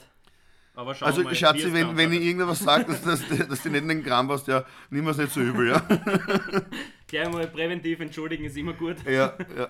Aber 0.77 0.93
schauen 0.93 1.07
Also, 1.07 1.23
mal, 1.23 1.33
Schatzi, 1.33 1.73
wenn, 1.73 1.97
wenn 1.97 2.13
ich 2.13 2.21
irgendwas 2.21 2.59
sage, 2.59 2.85
dass, 2.85 3.01
dass, 3.01 3.47
dass 3.47 3.63
du 3.63 3.69
nicht 3.71 3.81
in 3.81 3.87
den 3.87 4.03
Kram 4.03 4.29
warst, 4.29 4.47
ja, 4.47 4.63
nimm 4.91 5.07
es 5.07 5.17
nicht 5.17 5.31
so 5.31 5.41
übel, 5.41 5.69
ja? 5.69 5.79
Gleich 7.07 7.31
mal 7.31 7.47
präventiv 7.47 7.99
entschuldigen 7.99 8.45
ist 8.45 8.55
immer 8.55 8.73
gut. 8.73 8.97
ja, 9.05 9.35
ja. 9.57 9.69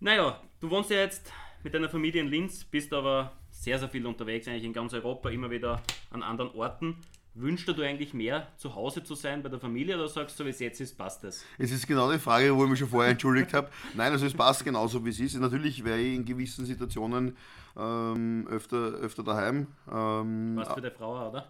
Naja, 0.00 0.40
du 0.60 0.70
wohnst 0.70 0.90
ja 0.90 0.96
jetzt 0.96 1.30
mit 1.62 1.74
deiner 1.74 1.90
Familie 1.90 2.22
in 2.22 2.28
Linz, 2.28 2.64
bist 2.64 2.90
aber 2.94 3.32
sehr, 3.50 3.78
sehr 3.78 3.90
viel 3.90 4.06
unterwegs, 4.06 4.48
eigentlich 4.48 4.64
in 4.64 4.72
ganz 4.72 4.94
Europa, 4.94 5.28
immer 5.28 5.50
wieder 5.50 5.82
an 6.10 6.22
anderen 6.22 6.52
Orten. 6.54 6.96
Wünschst 7.34 7.68
du 7.68 7.82
eigentlich 7.82 8.14
mehr 8.14 8.48
zu 8.56 8.74
Hause 8.74 9.04
zu 9.04 9.14
sein 9.14 9.42
bei 9.42 9.48
der 9.48 9.60
Familie 9.60 9.94
oder 9.96 10.08
sagst 10.08 10.38
du, 10.40 10.44
wie 10.44 10.50
es 10.50 10.58
jetzt 10.58 10.80
ist, 10.80 10.98
passt 10.98 11.22
das? 11.22 11.44
Es 11.56 11.70
ist 11.70 11.86
genau 11.86 12.10
die 12.10 12.18
Frage, 12.18 12.54
wo 12.56 12.64
ich 12.64 12.70
mich 12.70 12.78
schon 12.78 12.88
vorher 12.88 13.12
entschuldigt 13.12 13.54
habe. 13.54 13.68
Nein, 13.94 14.12
also 14.12 14.26
es 14.26 14.34
passt 14.34 14.64
genauso 14.64 15.04
wie 15.04 15.10
es 15.10 15.20
ist. 15.20 15.34
Natürlich 15.36 15.84
wäre 15.84 16.00
ich 16.00 16.14
in 16.14 16.24
gewissen 16.24 16.66
Situationen 16.66 17.36
ähm, 17.76 18.46
öfter, 18.50 18.76
öfter 18.76 19.22
daheim. 19.22 19.68
Ähm, 19.92 20.56
Passt 20.56 20.72
für 20.72 20.80
deine 20.80 20.94
Frau, 20.94 21.28
oder? 21.28 21.48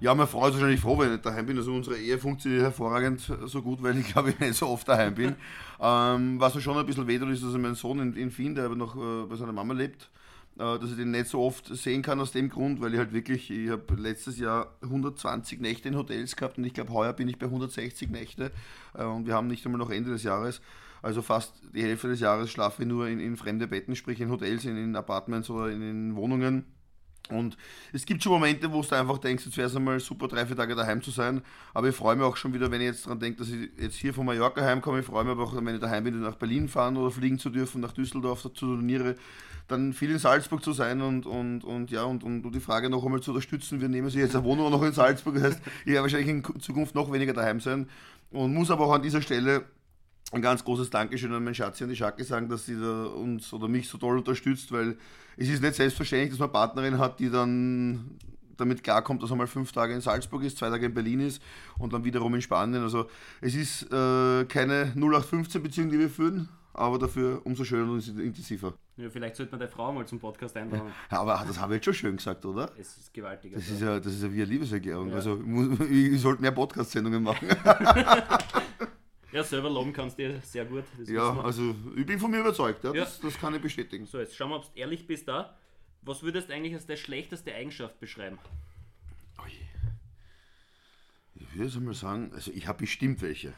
ja, 0.00 0.14
meine 0.14 0.26
Frau 0.26 0.46
ist 0.46 0.54
wahrscheinlich 0.54 0.80
froh, 0.80 0.98
wenn 0.98 1.06
ich 1.06 1.12
nicht 1.12 1.26
daheim 1.26 1.46
bin. 1.46 1.56
Also 1.56 1.72
unsere 1.72 1.96
Ehe 1.96 2.18
funktioniert 2.18 2.62
hervorragend 2.62 3.20
so 3.20 3.62
gut, 3.62 3.82
weil 3.82 3.98
ich 3.98 4.12
glaube, 4.12 4.30
ich 4.30 4.38
nicht 4.38 4.54
so 4.54 4.68
oft 4.68 4.88
daheim 4.88 5.14
bin. 5.14 5.34
ähm, 5.80 6.40
was 6.40 6.54
mir 6.54 6.60
schon 6.60 6.76
ein 6.76 6.86
bisschen 6.86 7.06
wehtut, 7.06 7.30
ist, 7.30 7.42
dass 7.42 7.52
mein 7.54 7.74
Sohn 7.74 7.98
in, 8.00 8.16
in 8.16 8.36
Wien, 8.36 8.54
der 8.54 8.66
aber 8.66 8.76
noch 8.76 8.96
äh, 8.96 9.26
bei 9.26 9.36
seiner 9.36 9.52
Mama 9.52 9.74
lebt, 9.74 10.04
äh, 10.04 10.08
dass 10.58 10.90
ich 10.90 10.96
den 10.96 11.12
nicht 11.12 11.28
so 11.28 11.40
oft 11.40 11.66
sehen 11.66 12.02
kann 12.02 12.20
aus 12.20 12.32
dem 12.32 12.48
Grund, 12.48 12.80
weil 12.80 12.92
ich 12.92 12.98
halt 12.98 13.12
wirklich, 13.12 13.50
ich 13.50 13.70
habe 13.70 13.94
letztes 13.94 14.38
Jahr 14.38 14.74
120 14.82 15.60
Nächte 15.60 15.88
in 15.88 15.96
Hotels 15.96 16.34
gehabt 16.34 16.58
und 16.58 16.64
ich 16.64 16.74
glaube, 16.74 16.92
heuer 16.92 17.12
bin 17.12 17.28
ich 17.28 17.38
bei 17.38 17.46
160 17.46 18.10
Nächte 18.10 18.50
äh, 18.94 19.04
und 19.04 19.26
wir 19.26 19.34
haben 19.34 19.46
nicht 19.46 19.64
einmal 19.64 19.78
noch 19.78 19.90
Ende 19.90 20.10
des 20.10 20.24
Jahres. 20.24 20.60
Also 21.00 21.22
fast 21.22 21.54
die 21.72 21.82
Hälfte 21.82 22.08
des 22.08 22.18
Jahres 22.18 22.50
schlafe 22.50 22.82
ich 22.82 22.88
nur 22.88 23.06
in, 23.06 23.20
in 23.20 23.36
fremde 23.36 23.68
Betten, 23.68 23.94
sprich 23.94 24.20
in 24.20 24.30
Hotels, 24.30 24.64
in, 24.64 24.76
in 24.76 24.96
Apartments 24.96 25.48
oder 25.48 25.70
in, 25.70 25.80
in 25.80 26.16
Wohnungen. 26.16 26.64
Und 27.30 27.56
es 27.92 28.06
gibt 28.06 28.22
schon 28.22 28.32
Momente, 28.32 28.72
wo 28.72 28.82
du 28.82 28.96
einfach 28.96 29.18
denkst, 29.18 29.44
jetzt 29.46 29.56
wäre 29.56 29.68
es 29.68 29.76
einmal 29.76 30.00
super, 30.00 30.28
drei, 30.28 30.46
vier 30.46 30.56
Tage 30.56 30.74
daheim 30.74 31.02
zu 31.02 31.10
sein. 31.10 31.42
Aber 31.74 31.88
ich 31.88 31.94
freue 31.94 32.16
mich 32.16 32.24
auch 32.24 32.36
schon 32.36 32.54
wieder, 32.54 32.70
wenn 32.70 32.80
ich 32.80 32.86
jetzt 32.86 33.06
daran 33.06 33.20
denke, 33.20 33.40
dass 33.40 33.50
ich 33.50 33.70
jetzt 33.78 33.96
hier 33.96 34.14
von 34.14 34.26
Mallorca 34.26 34.62
heimkomme. 34.62 35.00
Ich 35.00 35.06
freue 35.06 35.24
mich 35.24 35.32
aber 35.32 35.44
auch, 35.44 35.54
wenn 35.54 35.74
ich 35.74 35.80
daheim 35.80 36.04
bin, 36.04 36.20
nach 36.20 36.36
Berlin 36.36 36.68
fahren 36.68 36.96
oder 36.96 37.10
fliegen 37.10 37.38
zu 37.38 37.50
dürfen, 37.50 37.80
nach 37.80 37.92
Düsseldorf 37.92 38.42
zu 38.42 38.48
Turniere. 38.48 39.14
Dann 39.68 39.92
viel 39.92 40.10
in 40.10 40.18
Salzburg 40.18 40.64
zu 40.64 40.72
sein 40.72 41.00
und, 41.02 41.26
und, 41.26 41.62
und 41.62 41.90
ja, 41.90 42.04
und, 42.04 42.24
und 42.24 42.50
die 42.50 42.60
Frage 42.60 42.88
noch 42.88 43.04
einmal 43.04 43.20
zu 43.20 43.30
unterstützen. 43.32 43.80
Wir 43.80 43.88
nehmen 43.88 44.10
sie 44.10 44.18
jetzt 44.18 44.34
eine 44.34 44.44
Wohnung 44.44 44.70
noch 44.70 44.82
in 44.82 44.92
Salzburg. 44.92 45.34
Das 45.34 45.44
heißt, 45.44 45.60
ich 45.84 45.92
werde 45.92 46.02
wahrscheinlich 46.02 46.28
in 46.28 46.60
Zukunft 46.60 46.94
noch 46.94 47.12
weniger 47.12 47.34
daheim 47.34 47.60
sein. 47.60 47.88
Und 48.30 48.54
muss 48.54 48.70
aber 48.70 48.86
auch 48.86 48.92
an 48.92 49.02
dieser 49.02 49.22
Stelle 49.22 49.64
ein 50.32 50.42
ganz 50.42 50.64
großes 50.64 50.90
Dankeschön 50.90 51.32
an 51.32 51.44
meinen 51.44 51.54
Schatzi 51.54 51.84
und 51.84 51.90
die 51.90 51.96
Schacke 51.96 52.24
sagen, 52.24 52.48
dass 52.48 52.66
sie 52.66 52.78
da 52.78 53.04
uns 53.04 53.52
oder 53.52 53.68
mich 53.68 53.88
so 53.88 53.98
toll 53.98 54.18
unterstützt, 54.18 54.72
weil 54.72 54.96
es 55.36 55.48
ist 55.48 55.62
nicht 55.62 55.74
selbstverständlich, 55.74 56.30
dass 56.30 56.38
man 56.38 56.48
eine 56.48 56.52
Partnerin 56.52 56.98
hat, 56.98 57.20
die 57.20 57.30
dann 57.30 58.18
damit 58.58 58.82
klarkommt, 58.82 59.22
dass 59.22 59.30
er 59.30 59.36
mal 59.36 59.46
fünf 59.46 59.72
Tage 59.72 59.94
in 59.94 60.00
Salzburg 60.00 60.42
ist, 60.42 60.58
zwei 60.58 60.68
Tage 60.68 60.86
in 60.86 60.94
Berlin 60.94 61.20
ist 61.20 61.40
und 61.78 61.92
dann 61.92 62.04
wiederum 62.04 62.34
in 62.34 62.42
Spanien. 62.42 62.82
Also 62.82 63.08
es 63.40 63.54
ist 63.54 63.84
äh, 63.84 64.44
keine 64.46 64.92
0815-Beziehung, 64.96 65.90
die 65.90 65.98
wir 65.98 66.10
führen, 66.10 66.48
aber 66.72 66.98
dafür 66.98 67.40
umso 67.44 67.64
schöner 67.64 67.92
und 67.92 68.06
intensiver. 68.08 68.74
Ja, 68.96 69.08
vielleicht 69.10 69.36
sollte 69.36 69.52
man 69.52 69.60
deine 69.60 69.70
Frau 69.70 69.92
mal 69.92 70.06
zum 70.06 70.18
Podcast 70.18 70.56
einladen. 70.56 70.92
Ja, 71.10 71.20
aber 71.20 71.44
das 71.46 71.58
habe 71.60 71.74
ich 71.74 71.76
jetzt 71.78 71.84
schon 71.84 71.94
schön 71.94 72.16
gesagt, 72.16 72.44
oder? 72.44 72.70
Es 72.78 72.96
ist 72.96 73.14
gewaltig. 73.14 73.52
Das 73.54 73.68
ist 73.68 73.80
ja, 73.80 73.98
das 74.00 74.14
ist 74.14 74.22
ja 74.22 74.32
wie 74.32 74.42
eine 74.42 74.50
Liebeserklärung. 74.50 75.10
Ja. 75.10 75.16
Also 75.16 75.40
ich 75.88 76.20
sollte 76.20 76.42
mehr 76.42 76.52
Podcast-Sendungen 76.52 77.22
machen. 77.22 77.48
Ja, 79.30 79.44
selber 79.44 79.68
loben 79.68 79.92
kannst 79.92 80.18
du 80.18 80.40
sehr 80.40 80.64
gut. 80.64 80.84
Ja, 81.06 81.38
also 81.42 81.74
ich 81.94 82.06
bin 82.06 82.18
von 82.18 82.30
mir 82.30 82.40
überzeugt, 82.40 82.82
ja, 82.84 82.94
Ja. 82.94 83.04
Das, 83.04 83.20
das 83.20 83.38
kann 83.38 83.54
ich 83.54 83.60
bestätigen. 83.60 84.06
So, 84.06 84.18
jetzt 84.18 84.34
schauen 84.34 84.48
wir, 84.50 84.56
ob 84.56 84.64
du 84.64 84.80
ehrlich 84.80 85.06
bist 85.06 85.28
da. 85.28 85.54
Was 86.02 86.22
würdest 86.22 86.48
du 86.48 86.54
eigentlich 86.54 86.74
als 86.74 86.86
deine 86.86 86.96
schlechteste 86.96 87.52
Eigenschaft 87.54 88.00
beschreiben? 88.00 88.38
Ui. 89.44 89.52
Ich 91.34 91.54
würde 91.54 91.68
so 91.68 91.80
mal 91.80 91.92
sagen, 91.92 92.30
also 92.34 92.50
ich 92.52 92.66
habe 92.66 92.78
bestimmt 92.78 93.20
welche. 93.20 93.52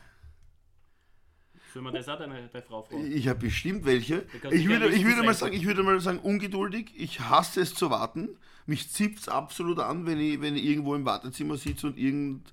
Sollen 1.73 1.85
wir 1.85 1.93
das 1.93 2.09
auch 2.09 2.19
deine, 2.19 2.49
deine 2.49 2.65
Frau 2.65 2.83
fragen? 2.83 3.13
Ich 3.13 3.29
habe 3.29 3.39
bestimmt 3.41 3.85
welche. 3.85 4.25
Ich 4.51 4.69
würde, 4.69 4.89
ich 4.89 5.05
würde 5.05 5.23
mal 5.23 5.35
sagen, 5.35 5.55
ich 5.55 5.67
würde 5.67 5.83
mal 5.83 6.01
sagen, 6.01 6.19
ungeduldig. 6.19 6.93
Ich 6.97 7.21
hasse 7.21 7.61
es 7.61 7.75
zu 7.75 7.91
warten. 7.91 8.31
Mich 8.67 8.91
zipft 8.91 9.21
es 9.21 9.29
absolut 9.29 9.79
an, 9.79 10.07
wenn 10.07 10.21
ich, 10.21 10.41
wenn 10.41 10.57
ich 10.57 10.65
irgendwo 10.65 10.95
im 10.95 11.05
Wartezimmer 11.05 11.57
sitze 11.57 11.89
und 11.89 11.99
irgend 11.99 12.53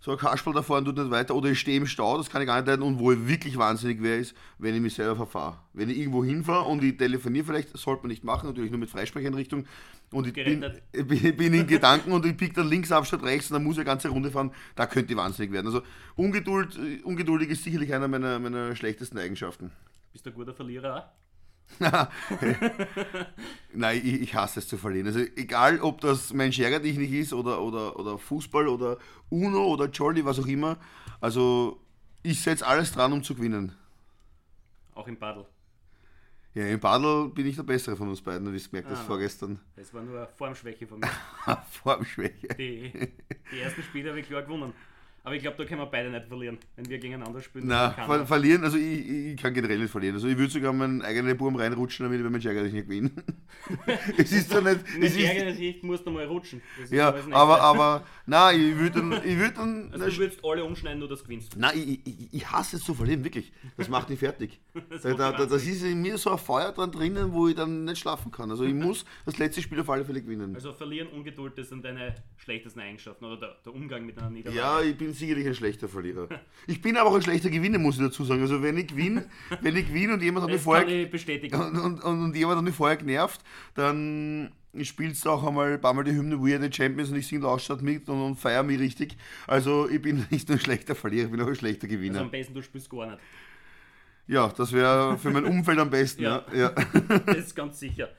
so 0.00 0.12
ein 0.12 0.18
Kasperl 0.18 0.54
da 0.54 0.62
vorne 0.62 0.86
tut 0.86 0.96
nicht 0.96 1.10
weiter 1.10 1.34
oder 1.34 1.50
ich 1.50 1.58
stehe 1.58 1.78
im 1.78 1.86
Stau, 1.86 2.16
das 2.16 2.30
kann 2.30 2.42
ich 2.42 2.46
gar 2.46 2.56
nicht 2.56 2.68
leiden. 2.68 2.82
Und 2.82 2.98
wo 2.98 3.12
ich 3.12 3.26
wirklich 3.26 3.56
wahnsinnig 3.56 4.02
wäre, 4.02 4.18
ist, 4.18 4.34
wenn 4.58 4.74
ich 4.74 4.80
mich 4.80 4.94
selber 4.94 5.16
verfahre. 5.16 5.58
Wenn 5.72 5.90
ich 5.90 5.98
irgendwo 5.98 6.24
hinfahre 6.24 6.68
und 6.68 6.84
ich 6.84 6.96
telefoniere 6.96 7.44
vielleicht, 7.44 7.74
das 7.74 7.82
sollte 7.82 8.02
man 8.02 8.10
nicht 8.10 8.22
machen, 8.22 8.48
natürlich 8.48 8.70
nur 8.70 8.78
mit 8.78 8.90
Freisprecheinrichtung. 8.90 9.66
Und 10.12 10.26
ich 10.26 10.32
bin, 10.32 10.64
bin 11.36 11.54
in 11.54 11.66
Gedanken 11.66 12.12
und 12.12 12.24
ich 12.24 12.36
pick 12.36 12.54
dann 12.54 12.68
links 12.68 12.92
ab 12.92 13.06
statt 13.06 13.22
rechts 13.22 13.50
und 13.50 13.54
dann 13.54 13.64
muss 13.64 13.74
ich 13.74 13.80
eine 13.80 13.86
ganze 13.86 14.08
Runde 14.08 14.30
fahren, 14.30 14.52
da 14.76 14.86
könnte 14.86 15.12
ich 15.12 15.16
wahnsinnig 15.18 15.50
werden. 15.50 15.66
Also 15.66 15.82
Ungeduld, 16.14 16.76
äh, 16.76 17.02
ungeduldig 17.02 17.50
ist 17.50 17.64
sicherlich 17.64 17.92
einer 17.92 18.06
meiner, 18.06 18.38
meiner 18.38 18.76
schlechtesten 18.76 19.18
Eigenschaften. 19.18 19.72
Bist 20.12 20.24
du 20.24 20.30
ein 20.30 20.34
guter 20.34 20.54
Verlierer 20.54 20.96
auch? 20.96 21.25
Nein, 23.72 24.00
ich, 24.04 24.20
ich 24.22 24.34
hasse 24.34 24.60
es 24.60 24.68
zu 24.68 24.76
verlieren. 24.78 25.06
Also 25.06 25.20
egal, 25.36 25.80
ob 25.80 26.00
das 26.00 26.32
mein 26.32 26.52
Scherer 26.52 26.80
dich 26.80 26.96
nicht 26.96 27.12
ist 27.12 27.32
oder, 27.32 27.60
oder, 27.60 27.98
oder 27.98 28.18
Fußball 28.18 28.68
oder 28.68 28.98
Uno 29.28 29.66
oder 29.66 29.86
Jolly, 29.86 30.24
was 30.24 30.38
auch 30.38 30.46
immer. 30.46 30.78
Also 31.20 31.80
ich 32.22 32.40
setze 32.40 32.66
alles 32.66 32.92
dran, 32.92 33.12
um 33.12 33.22
zu 33.22 33.34
gewinnen. 33.34 33.72
Auch 34.94 35.06
im 35.08 35.16
Paddel. 35.16 35.44
Ja, 36.54 36.66
im 36.68 36.80
Badel 36.80 37.28
bin 37.28 37.46
ich 37.46 37.56
der 37.56 37.64
Bessere 37.64 37.96
von 37.96 38.08
uns 38.08 38.22
beiden, 38.22 38.50
wie 38.50 38.58
du 38.58 38.64
gemerkt 38.70 38.88
hast 38.90 39.00
Ah. 39.00 39.04
vorgestern. 39.04 39.60
Das 39.76 39.92
war 39.92 40.02
nur 40.02 40.16
eine 40.16 40.26
Formschwäche 40.26 40.86
von 40.86 41.00
mir. 41.00 41.10
Formschwäche. 41.82 42.48
Die, 42.58 42.90
die 43.52 43.58
ersten 43.60 43.82
Spiele 43.82 44.08
habe 44.08 44.20
ich 44.20 44.26
klar 44.26 44.42
gewonnen. 44.42 44.72
Aber 45.26 45.34
ich 45.34 45.42
glaube, 45.42 45.56
da 45.56 45.64
können 45.64 45.80
wir 45.80 45.86
beide 45.86 46.08
nicht 46.08 46.28
verlieren, 46.28 46.56
wenn 46.76 46.88
wir 46.88 46.98
gegeneinander 46.98 47.40
spielen. 47.40 47.68
Kann 47.68 48.06
ver 48.06 48.26
verlieren, 48.26 48.62
also 48.62 48.78
ich, 48.78 49.08
ich 49.08 49.36
kann 49.36 49.52
generell 49.52 49.80
nicht 49.80 49.90
verlieren. 49.90 50.14
Also 50.14 50.28
ich 50.28 50.38
würde 50.38 50.52
sogar 50.52 50.72
meinen 50.72 51.02
eigenen 51.02 51.36
Burm 51.36 51.56
reinrutschen, 51.56 52.06
damit 52.06 52.36
ich 52.36 52.42
Scherer 52.44 52.62
dich 52.62 52.72
nicht 52.72 52.86
gewinne. 52.86 53.10
es 54.16 54.30
ist 54.30 54.50
zwar 54.50 54.60
nicht. 54.60 54.84
Mit 54.94 55.02
ist, 55.02 55.18
ärgerlicher 55.18 55.56
Sicht 55.56 55.82
musst 55.82 56.06
du 56.06 56.12
mal 56.12 56.26
rutschen. 56.26 56.62
Ja, 56.90 57.10
nicht 57.10 57.32
aber, 57.32 57.60
aber, 57.60 58.06
nein, 58.26 58.60
ich 58.60 58.76
würde 58.78 59.00
dann, 59.00 59.12
ich 59.24 59.36
würd 59.36 59.58
dann 59.58 59.90
Also 59.92 60.06
du 60.06 60.16
würdest 60.16 60.44
alle 60.44 60.62
umschneiden, 60.62 61.00
nur 61.00 61.08
das 61.08 61.24
gewinnst. 61.24 61.56
Nein, 61.56 61.72
ich, 61.76 62.06
ich, 62.06 62.32
ich 62.32 62.52
hasse 62.52 62.76
es 62.76 62.84
zu 62.84 62.94
verlieren, 62.94 63.24
wirklich. 63.24 63.52
Das 63.76 63.88
macht 63.88 64.08
mich 64.08 64.20
fertig. 64.20 64.60
Das 64.88 65.02
da, 65.02 65.32
da, 65.32 65.46
das 65.46 65.66
ist 65.66 65.82
in 65.82 66.00
mir 66.02 66.16
so 66.18 66.30
ein 66.30 66.38
Feuer 66.38 66.70
dran 66.70 66.92
drinnen, 66.92 67.32
wo 67.32 67.48
ich 67.48 67.56
dann 67.56 67.84
nicht 67.84 67.98
schlafen 67.98 68.30
kann. 68.30 68.50
Also 68.50 68.64
ich 68.64 68.74
muss 68.74 69.04
das 69.24 69.38
letzte 69.38 69.60
Spiel 69.60 69.80
auf 69.80 69.90
alle 69.90 70.04
Fälle 70.04 70.22
gewinnen. 70.22 70.54
Also 70.54 70.72
verlieren, 70.72 71.08
Ungeduld, 71.08 71.58
das 71.58 71.70
sind 71.70 71.84
deine 71.84 72.14
schlechtesten 72.36 72.80
Eigenschaften 72.80 73.24
oder 73.24 73.36
der, 73.36 73.56
der 73.64 73.74
Umgang 73.74 74.06
mit 74.06 74.18
einer 74.18 74.30
Niederlage. 74.30 74.58
Ja, 74.58 74.80
ich 74.80 74.96
bin 74.96 75.12
sicherlich 75.18 75.46
ein 75.46 75.54
schlechter 75.54 75.88
Verlierer. 75.88 76.28
Ich 76.66 76.80
bin 76.80 76.96
aber 76.96 77.10
auch 77.10 77.14
ein 77.14 77.22
schlechter 77.22 77.50
Gewinner, 77.50 77.78
muss 77.78 77.96
ich 77.96 78.02
dazu 78.02 78.24
sagen. 78.24 78.42
Also 78.42 78.62
wenn 78.62 78.76
ich 78.76 78.88
gewinne, 78.88 79.26
wenn 79.60 79.76
ich 79.76 79.88
gewinne 79.88 80.14
und 80.14 80.22
jemand 80.22 80.44
hat 80.44 80.52
mich 80.52 80.60
vorher 80.60 80.86
und, 80.86 81.76
und, 81.78 82.00
und, 82.00 82.24
und 82.24 82.36
jemand 82.36 82.58
hat 82.58 82.64
mich 82.64 82.74
vorher 82.74 82.96
genervt, 82.96 83.40
dann 83.74 84.52
spielst 84.82 85.24
du 85.24 85.30
auch 85.30 85.46
einmal 85.46 85.72
ein 85.74 85.80
paar 85.80 85.94
Mal 85.94 86.04
die 86.04 86.12
Hymne 86.12 86.42
We 86.42 86.54
Are 86.54 86.62
the 86.62 86.72
Champions 86.72 87.10
und 87.10 87.16
ich 87.16 87.26
singe 87.26 87.42
laut 87.42 87.62
statt 87.62 87.82
mit 87.82 88.08
und, 88.08 88.20
und 88.20 88.36
feiere 88.36 88.62
mich 88.62 88.78
richtig. 88.78 89.16
Also 89.46 89.88
ich 89.88 90.02
bin 90.02 90.26
nicht 90.30 90.48
nur 90.48 90.58
ein 90.58 90.60
schlechter 90.60 90.94
Verlierer, 90.94 91.26
ich 91.26 91.30
bin 91.32 91.40
auch 91.40 91.46
ein 91.48 91.54
schlechter 91.54 91.86
Also 91.86 91.96
Gewinner. 91.96 92.20
am 92.20 92.30
besten, 92.30 92.54
du 92.54 92.62
spielst 92.62 92.90
gar 92.90 93.06
nicht. 93.06 93.18
Ja, 94.28 94.48
das 94.48 94.72
wäre 94.72 95.16
für 95.18 95.30
mein 95.30 95.44
Umfeld 95.44 95.78
am 95.78 95.88
besten. 95.90 96.22
Ja. 96.22 96.44
Ja. 96.52 96.72
Ja. 96.74 96.74
Das 97.26 97.36
ist 97.38 97.54
ganz 97.54 97.78
sicher. 97.78 98.10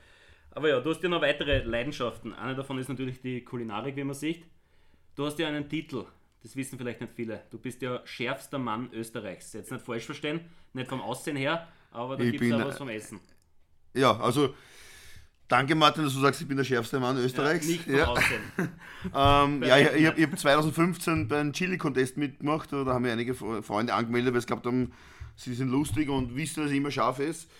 Aber 0.50 0.68
ja, 0.68 0.80
du 0.80 0.90
hast 0.90 1.02
ja 1.02 1.08
noch 1.08 1.20
weitere 1.20 1.62
Leidenschaften. 1.62 2.32
Eine 2.32 2.56
davon 2.56 2.78
ist 2.78 2.88
natürlich 2.88 3.20
die 3.20 3.44
Kulinarik, 3.44 3.94
wie 3.94 4.04
man 4.04 4.14
sieht. 4.14 4.44
Du 5.14 5.26
hast 5.26 5.38
ja 5.38 5.48
einen 5.48 5.68
Titel, 5.68 6.04
das 6.42 6.54
wissen 6.56 6.78
vielleicht 6.78 7.00
nicht 7.00 7.12
viele. 7.14 7.42
Du 7.50 7.58
bist 7.58 7.82
ja 7.82 8.00
schärfster 8.04 8.58
Mann 8.58 8.90
Österreichs. 8.92 9.52
Jetzt 9.52 9.72
nicht 9.72 9.84
falsch 9.84 10.04
verstehen, 10.04 10.40
nicht 10.72 10.88
vom 10.88 11.00
Aussehen 11.00 11.36
her, 11.36 11.68
aber 11.90 12.16
da 12.16 12.24
gibt 12.24 12.42
es 12.42 12.52
auch 12.52 12.64
was 12.64 12.74
äh, 12.74 12.78
vom 12.78 12.88
Essen. 12.88 13.20
Ja, 13.94 14.18
also 14.20 14.54
danke 15.48 15.74
Martin, 15.74 16.04
dass 16.04 16.14
du 16.14 16.20
sagst, 16.20 16.40
ich 16.40 16.46
bin 16.48 16.56
der 16.56 16.64
schärfste 16.64 17.00
Mann 17.00 17.16
Ja, 17.16 17.22
Österreichs. 17.24 17.66
nicht 17.66 17.84
vom 17.84 17.94
Ja, 17.96 18.06
Aussehen. 18.06 18.40
ähm, 19.14 19.62
ja 19.62 19.78
ich, 19.78 20.00
ich 20.00 20.06
habe 20.06 20.22
hab 20.22 20.38
2015 20.38 21.28
beim 21.28 21.52
Chili-Contest 21.52 22.16
mitgemacht, 22.16 22.72
da 22.72 22.84
haben 22.86 23.02
mir 23.02 23.12
einige 23.12 23.32
Fre- 23.32 23.62
Freunde 23.62 23.94
angemeldet, 23.94 24.34
weil 24.34 24.40
sie 24.40 24.46
glaubt 24.46 24.66
haben, 24.66 24.92
sie 25.36 25.54
sind 25.54 25.70
lustig 25.70 26.08
und 26.08 26.36
wissen, 26.36 26.62
dass 26.62 26.70
ich 26.70 26.76
immer 26.78 26.90
scharf 26.90 27.18
ist. 27.18 27.50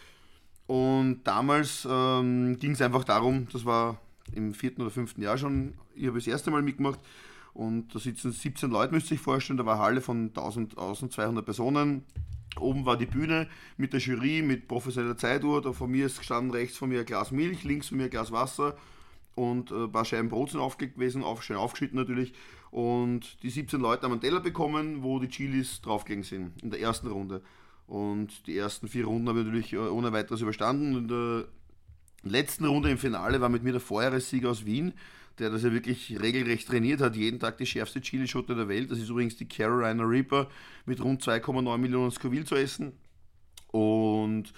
Und 0.67 1.25
damals 1.25 1.89
ähm, 1.91 2.59
ging 2.59 2.73
es 2.73 2.83
einfach 2.83 3.05
darum, 3.05 3.49
das 3.53 3.65
war 3.65 3.99
im 4.33 4.53
vierten 4.53 4.83
oder 4.83 4.91
fünften 4.91 5.23
Jahr 5.23 5.39
schon, 5.39 5.73
ich 5.95 6.07
habe 6.07 6.19
das 6.19 6.27
erste 6.27 6.51
Mal 6.51 6.61
mitgemacht 6.61 7.01
und 7.55 7.95
da 7.95 7.99
sitzen 7.99 8.33
17 8.33 8.71
Leute, 8.71 8.93
müsst 8.93 9.11
ihr 9.11 9.17
euch 9.17 9.21
vorstellen, 9.21 9.57
da 9.57 9.67
war 9.67 9.75
eine 9.75 9.83
Halle 9.83 10.01
von 10.01 10.29
1000, 10.29 10.79
1200 10.79 11.45
Personen. 11.45 12.05
Oben 12.59 12.87
war 12.87 12.97
die 12.97 13.07
Bühne 13.07 13.49
mit 13.77 13.93
der 13.93 14.01
Jury, 14.01 14.43
mit 14.43 14.69
professioneller 14.69 15.17
Zeituhr. 15.17 15.63
Da 15.63 15.73
von 15.73 15.91
mir 15.91 16.07
ist 16.07 16.19
gestanden 16.19 16.51
rechts 16.51 16.77
von 16.77 16.89
mir 16.89 17.01
ein 17.01 17.07
Glas 17.07 17.31
Milch, 17.31 17.65
links 17.65 17.89
von 17.89 17.99
mir 17.99 18.05
ein 18.05 18.11
Glas 18.11 18.33
Wasser 18.33 18.77
und 19.39 19.71
äh, 19.71 19.85
ein 19.85 19.93
paar 19.93 20.05
Scheiben 20.05 20.29
Brot 20.29 20.51
sind 20.51 20.61
aufgelegt 20.61 20.97
gewesen, 20.97 21.23
auf, 21.23 21.43
schön 21.43 21.57
aufgeschnitten 21.57 21.97
natürlich. 21.97 22.33
Und 22.71 23.43
die 23.43 23.51
17 23.51 23.81
Leute 23.81 24.03
haben 24.03 24.13
einen 24.13 24.21
Teller 24.21 24.41
bekommen, 24.41 25.03
wo 25.03 25.19
die 25.21 25.29
Chilis 25.29 25.81
draufgegangen 25.81 26.25
sind 26.25 26.61
in 26.63 26.71
der 26.71 26.81
ersten 26.81 27.07
Runde. 27.07 27.43
Und 27.87 28.47
die 28.47 28.57
ersten 28.57 28.89
vier 28.89 29.07
Runden 29.07 29.29
habe 29.29 29.41
ich 29.41 29.47
natürlich 29.47 29.73
äh, 29.73 29.79
ohne 29.79 30.13
weiteres 30.13 30.41
überstanden. 30.41 30.97
In 30.97 31.09
der 31.09 31.45
letzten 32.23 32.67
Runde 32.67 32.91
im 32.91 32.99
Finale 32.99 33.41
war 33.41 33.49
mit 33.49 33.63
mir 33.63 33.73
der 33.73 33.81
Vorjahressieger 33.81 34.51
aus 34.51 34.67
Wien, 34.67 34.93
der 35.39 35.51
das 35.51 35.63
ja 35.63 35.73
wirklich 35.73 36.21
regelrecht 36.21 36.69
trainiert 36.69 37.01
hat, 37.01 37.17
jeden 37.17 37.41
Tag 37.41 37.59
die 37.59 37.67
schärfste 37.67 38.01
Chilischote 38.01 38.55
der 38.55 38.69
Welt. 38.69 38.91
Das 38.91 38.99
ist 38.99 39.11
übrigens 39.11 39.37
die 39.37 39.49
Carolina 39.49 40.05
Reaper 40.05 40.49
mit 40.87 41.03
rund 41.03 41.23
2,9 41.23 41.79
Millionen 41.79 42.11
Scoville 42.11 42.45
zu 42.45 42.55
essen. 42.55 42.93
Und 43.71 44.53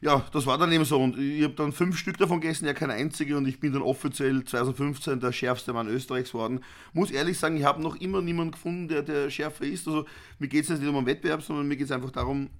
ja, 0.00 0.24
das 0.32 0.46
war 0.46 0.58
dann 0.58 0.72
eben 0.72 0.84
so. 0.84 1.00
Und 1.00 1.18
ich 1.18 1.42
habe 1.42 1.54
dann 1.54 1.72
fünf 1.72 1.96
Stück 1.96 2.18
davon 2.18 2.40
gegessen, 2.40 2.66
ja 2.66 2.74
kein 2.74 2.90
einziger. 2.90 3.36
Und 3.36 3.46
ich 3.46 3.60
bin 3.60 3.72
dann 3.72 3.82
offiziell 3.82 4.44
2015 4.44 5.20
der 5.20 5.32
schärfste 5.32 5.72
Mann 5.72 5.88
Österreichs 5.88 6.32
geworden. 6.32 6.60
Muss 6.92 7.10
ehrlich 7.10 7.38
sagen, 7.38 7.56
ich 7.56 7.64
habe 7.64 7.82
noch 7.82 7.96
immer 7.96 8.22
niemanden 8.22 8.52
gefunden, 8.52 8.88
der, 8.88 9.02
der 9.02 9.30
schärfer 9.30 9.64
ist. 9.64 9.86
Also 9.86 10.04
mir 10.38 10.48
geht 10.48 10.64
es 10.64 10.78
nicht 10.78 10.88
um 10.88 10.96
einen 10.96 11.06
Wettbewerb, 11.06 11.42
sondern 11.42 11.68
mir 11.68 11.76
geht 11.76 11.86
es 11.86 11.92
einfach 11.92 12.10
darum, 12.10 12.50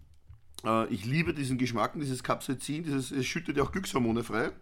äh, 0.65 0.87
ich 0.93 1.05
liebe 1.05 1.35
diesen 1.35 1.59
Geschmack, 1.59 1.93
dieses 1.95 2.23
Capsaicin, 2.23 2.85
dieses, 2.85 3.11
es 3.11 3.27
schüttet 3.27 3.57
ja 3.57 3.63
auch 3.63 3.73
Glückshormone 3.73 4.25
frei. 4.25 4.53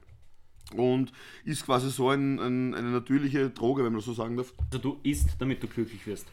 Und 0.72 1.12
ist 1.44 1.66
quasi 1.66 1.90
so 1.90 2.08
ein, 2.08 2.38
ein, 2.38 2.74
eine 2.74 2.90
natürliche 2.90 3.50
Droge, 3.50 3.84
wenn 3.84 3.92
man 3.92 3.98
das 3.98 4.06
so 4.06 4.14
sagen 4.14 4.36
darf. 4.36 4.52
Also 4.72 4.78
du 4.78 5.00
isst, 5.02 5.36
damit 5.38 5.62
du 5.62 5.68
glücklich 5.68 6.06
wirst. 6.06 6.26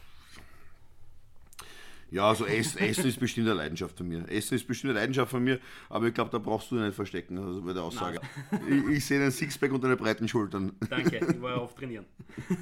Ja, 2.12 2.28
also 2.28 2.44
Essen, 2.44 2.78
Essen 2.82 3.06
ist 3.06 3.18
bestimmt 3.18 3.48
eine 3.48 3.56
Leidenschaft 3.56 3.96
von 3.96 4.06
mir. 4.06 4.28
Essen 4.28 4.54
ist 4.54 4.66
bestimmt 4.66 4.90
eine 4.90 5.00
Leidenschaft 5.00 5.30
von 5.30 5.42
mir, 5.42 5.58
aber 5.88 6.06
ich 6.06 6.14
glaube, 6.14 6.30
da 6.30 6.38
brauchst 6.38 6.70
du 6.70 6.74
nicht 6.74 6.94
verstecken, 6.94 7.38
also 7.38 7.62
bei 7.62 7.72
der 7.72 7.82
Aussage. 7.82 8.20
Ich, 8.68 8.96
ich 8.96 9.04
sehe 9.04 9.18
einen 9.18 9.30
Sixpack 9.30 9.72
und 9.72 9.82
deine 9.82 9.96
breiten 9.96 10.28
Schultern. 10.28 10.72
Danke, 10.90 11.16
ich 11.16 11.40
war 11.40 11.56
ja 11.56 11.56
oft 11.62 11.76
trainieren. 11.76 12.04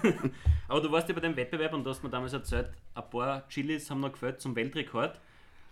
Aber 0.68 0.80
du 0.80 0.90
warst 0.92 1.08
ja 1.08 1.14
bei 1.14 1.20
dem 1.20 1.34
Wettbewerb 1.34 1.72
und 1.72 1.82
du 1.82 1.90
hast 1.90 2.02
mir 2.02 2.10
damals 2.10 2.32
erzählt, 2.32 2.70
ein 2.94 3.10
paar 3.10 3.48
Chilis 3.48 3.90
haben 3.90 4.00
noch 4.00 4.12
gefällt 4.12 4.40
zum 4.40 4.54
Weltrekord. 4.54 5.20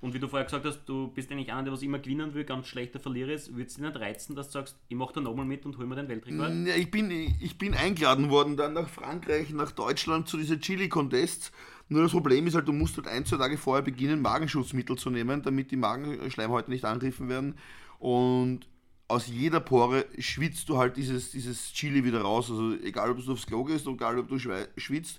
Und 0.01 0.15
wie 0.15 0.21
du 0.21 0.29
vorher 0.29 0.45
gesagt 0.45 0.65
hast, 0.65 0.85
du 0.87 1.09
bist 1.09 1.31
eigentlich 1.33 1.53
einer, 1.53 1.65
der 1.65 1.73
was 1.73 1.83
immer 1.83 1.99
gewinnen 1.99 2.33
will, 2.33 2.45
ganz 2.45 2.69
schlechter 2.69 3.01
Verlierer 3.01 3.33
ist. 3.33 3.53
Würde 3.53 3.65
es 3.65 3.75
dich 3.75 3.83
nicht 3.83 3.97
reizen, 3.97 4.37
dass 4.37 4.47
du 4.47 4.53
sagst, 4.53 4.77
ich 4.89 4.97
mache 4.97 5.15
da 5.15 5.21
nochmal 5.21 5.45
mit 5.45 5.67
und 5.67 5.77
hol 5.77 5.87
mir 5.87 5.97
den 5.97 6.09
Weltrekord? 6.09 6.53
Ja, 6.67 6.77
ich, 6.77 6.91
bin, 6.91 7.11
ich 7.11 7.59
bin 7.59 7.75
eingeladen 7.75 8.31
worden 8.31 8.57
dann 8.57 8.75
nach 8.75 8.89
Frankreich, 8.89 9.51
nach 9.51 9.73
Deutschland 9.73 10.29
zu 10.29 10.37
dieser 10.37 10.61
Chili-Contests. 10.61 11.51
Nur 11.89 12.03
das 12.03 12.13
Problem 12.13 12.47
ist 12.47 12.55
halt, 12.55 12.69
du 12.69 12.73
musst 12.73 12.97
halt 12.97 13.09
ein, 13.09 13.25
zwei 13.25 13.39
Tage 13.39 13.57
vorher 13.57 13.83
beginnen, 13.83 14.23
Magenschutzmittel 14.23 14.97
zu 14.97 15.11
nehmen, 15.11 15.43
damit 15.43 15.73
die 15.73 15.77
Magenschleimhäute 15.77 16.71
nicht 16.71 16.85
angegriffen 16.85 17.29
werden. 17.29 17.57
Und 17.99 18.69
aus 19.09 19.27
jeder 19.27 19.61
Pore 19.61 20.05
schwitzt 20.19 20.69
du 20.69 20.79
halt 20.79 20.97
dieses, 20.97 21.33
dieses 21.33 21.73
Chili 21.73 22.05
wieder 22.05 22.21
raus. 22.21 22.51
Also 22.51 22.75
egal, 22.85 23.11
ob 23.11 23.25
du 23.25 23.33
aufs 23.33 23.47
Klo 23.47 23.65
gehst, 23.65 23.87
egal, 23.87 24.19
ob 24.19 24.29
du 24.29 24.39
schwitzt, 24.39 25.19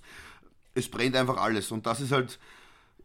es 0.74 0.88
brennt 0.88 1.16
einfach 1.16 1.36
alles. 1.36 1.70
Und 1.72 1.84
das 1.86 2.00
ist 2.00 2.12
halt, 2.12 2.38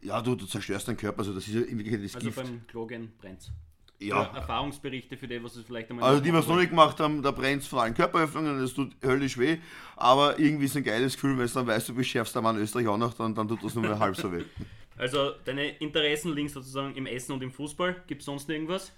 ja, 0.06 0.22
du, 0.22 0.34
du 0.34 0.46
zerstörst 0.46 0.88
deinen 0.88 0.96
Körper. 0.96 1.20
Also 1.20 1.34
das 1.34 1.46
ist 1.48 1.54
ja 1.54 1.60
in 1.62 1.78
Wirklichkeit 1.78 2.04
das 2.04 2.14
Also 2.14 2.26
Gift. 2.26 2.36
beim 2.36 2.66
Klogen 2.66 3.12
brennt's. 3.18 3.50
Ja, 3.98 4.24
Erfahrungsberichte 4.24 5.16
für 5.16 5.26
die, 5.26 5.42
was 5.42 5.56
es 5.56 5.64
vielleicht 5.64 5.88
einmal 5.88 6.04
also 6.10 6.22
die, 6.22 6.30
was 6.30 6.46
noch 6.46 6.56
nicht 6.56 6.68
gemacht 6.68 7.00
haben, 7.00 7.22
da 7.22 7.30
brennt 7.30 7.62
es 7.62 7.68
vor 7.68 7.80
allen 7.82 7.94
Körperöffnungen, 7.94 8.60
das 8.60 8.74
tut 8.74 8.94
höllisch 9.02 9.38
weh, 9.38 9.56
aber 9.96 10.38
irgendwie 10.38 10.66
ist 10.66 10.76
ein 10.76 10.84
geiles 10.84 11.14
Gefühl, 11.14 11.38
wenn 11.38 11.46
du 11.46 11.52
dann 11.54 11.66
weißt, 11.66 11.88
du 11.88 11.94
bist 11.94 12.10
schärfster 12.10 12.42
Mann 12.42 12.58
Österreich 12.58 12.88
auch 12.88 12.98
noch, 12.98 13.14
dann, 13.14 13.34
dann 13.34 13.48
tut 13.48 13.64
das 13.64 13.74
nur 13.74 13.84
mal 13.84 13.98
halb 13.98 14.16
so 14.16 14.30
weh. 14.32 14.44
Also 14.98 15.32
deine 15.44 15.68
Interessen 15.76 16.34
liegen 16.34 16.48
sozusagen 16.48 16.94
im 16.94 17.04
Essen 17.04 17.32
und 17.32 17.42
im 17.42 17.50
Fußball. 17.50 18.02
Gibt 18.06 18.22
es 18.22 18.26
sonst 18.26 18.48
irgendwas? 18.48 18.92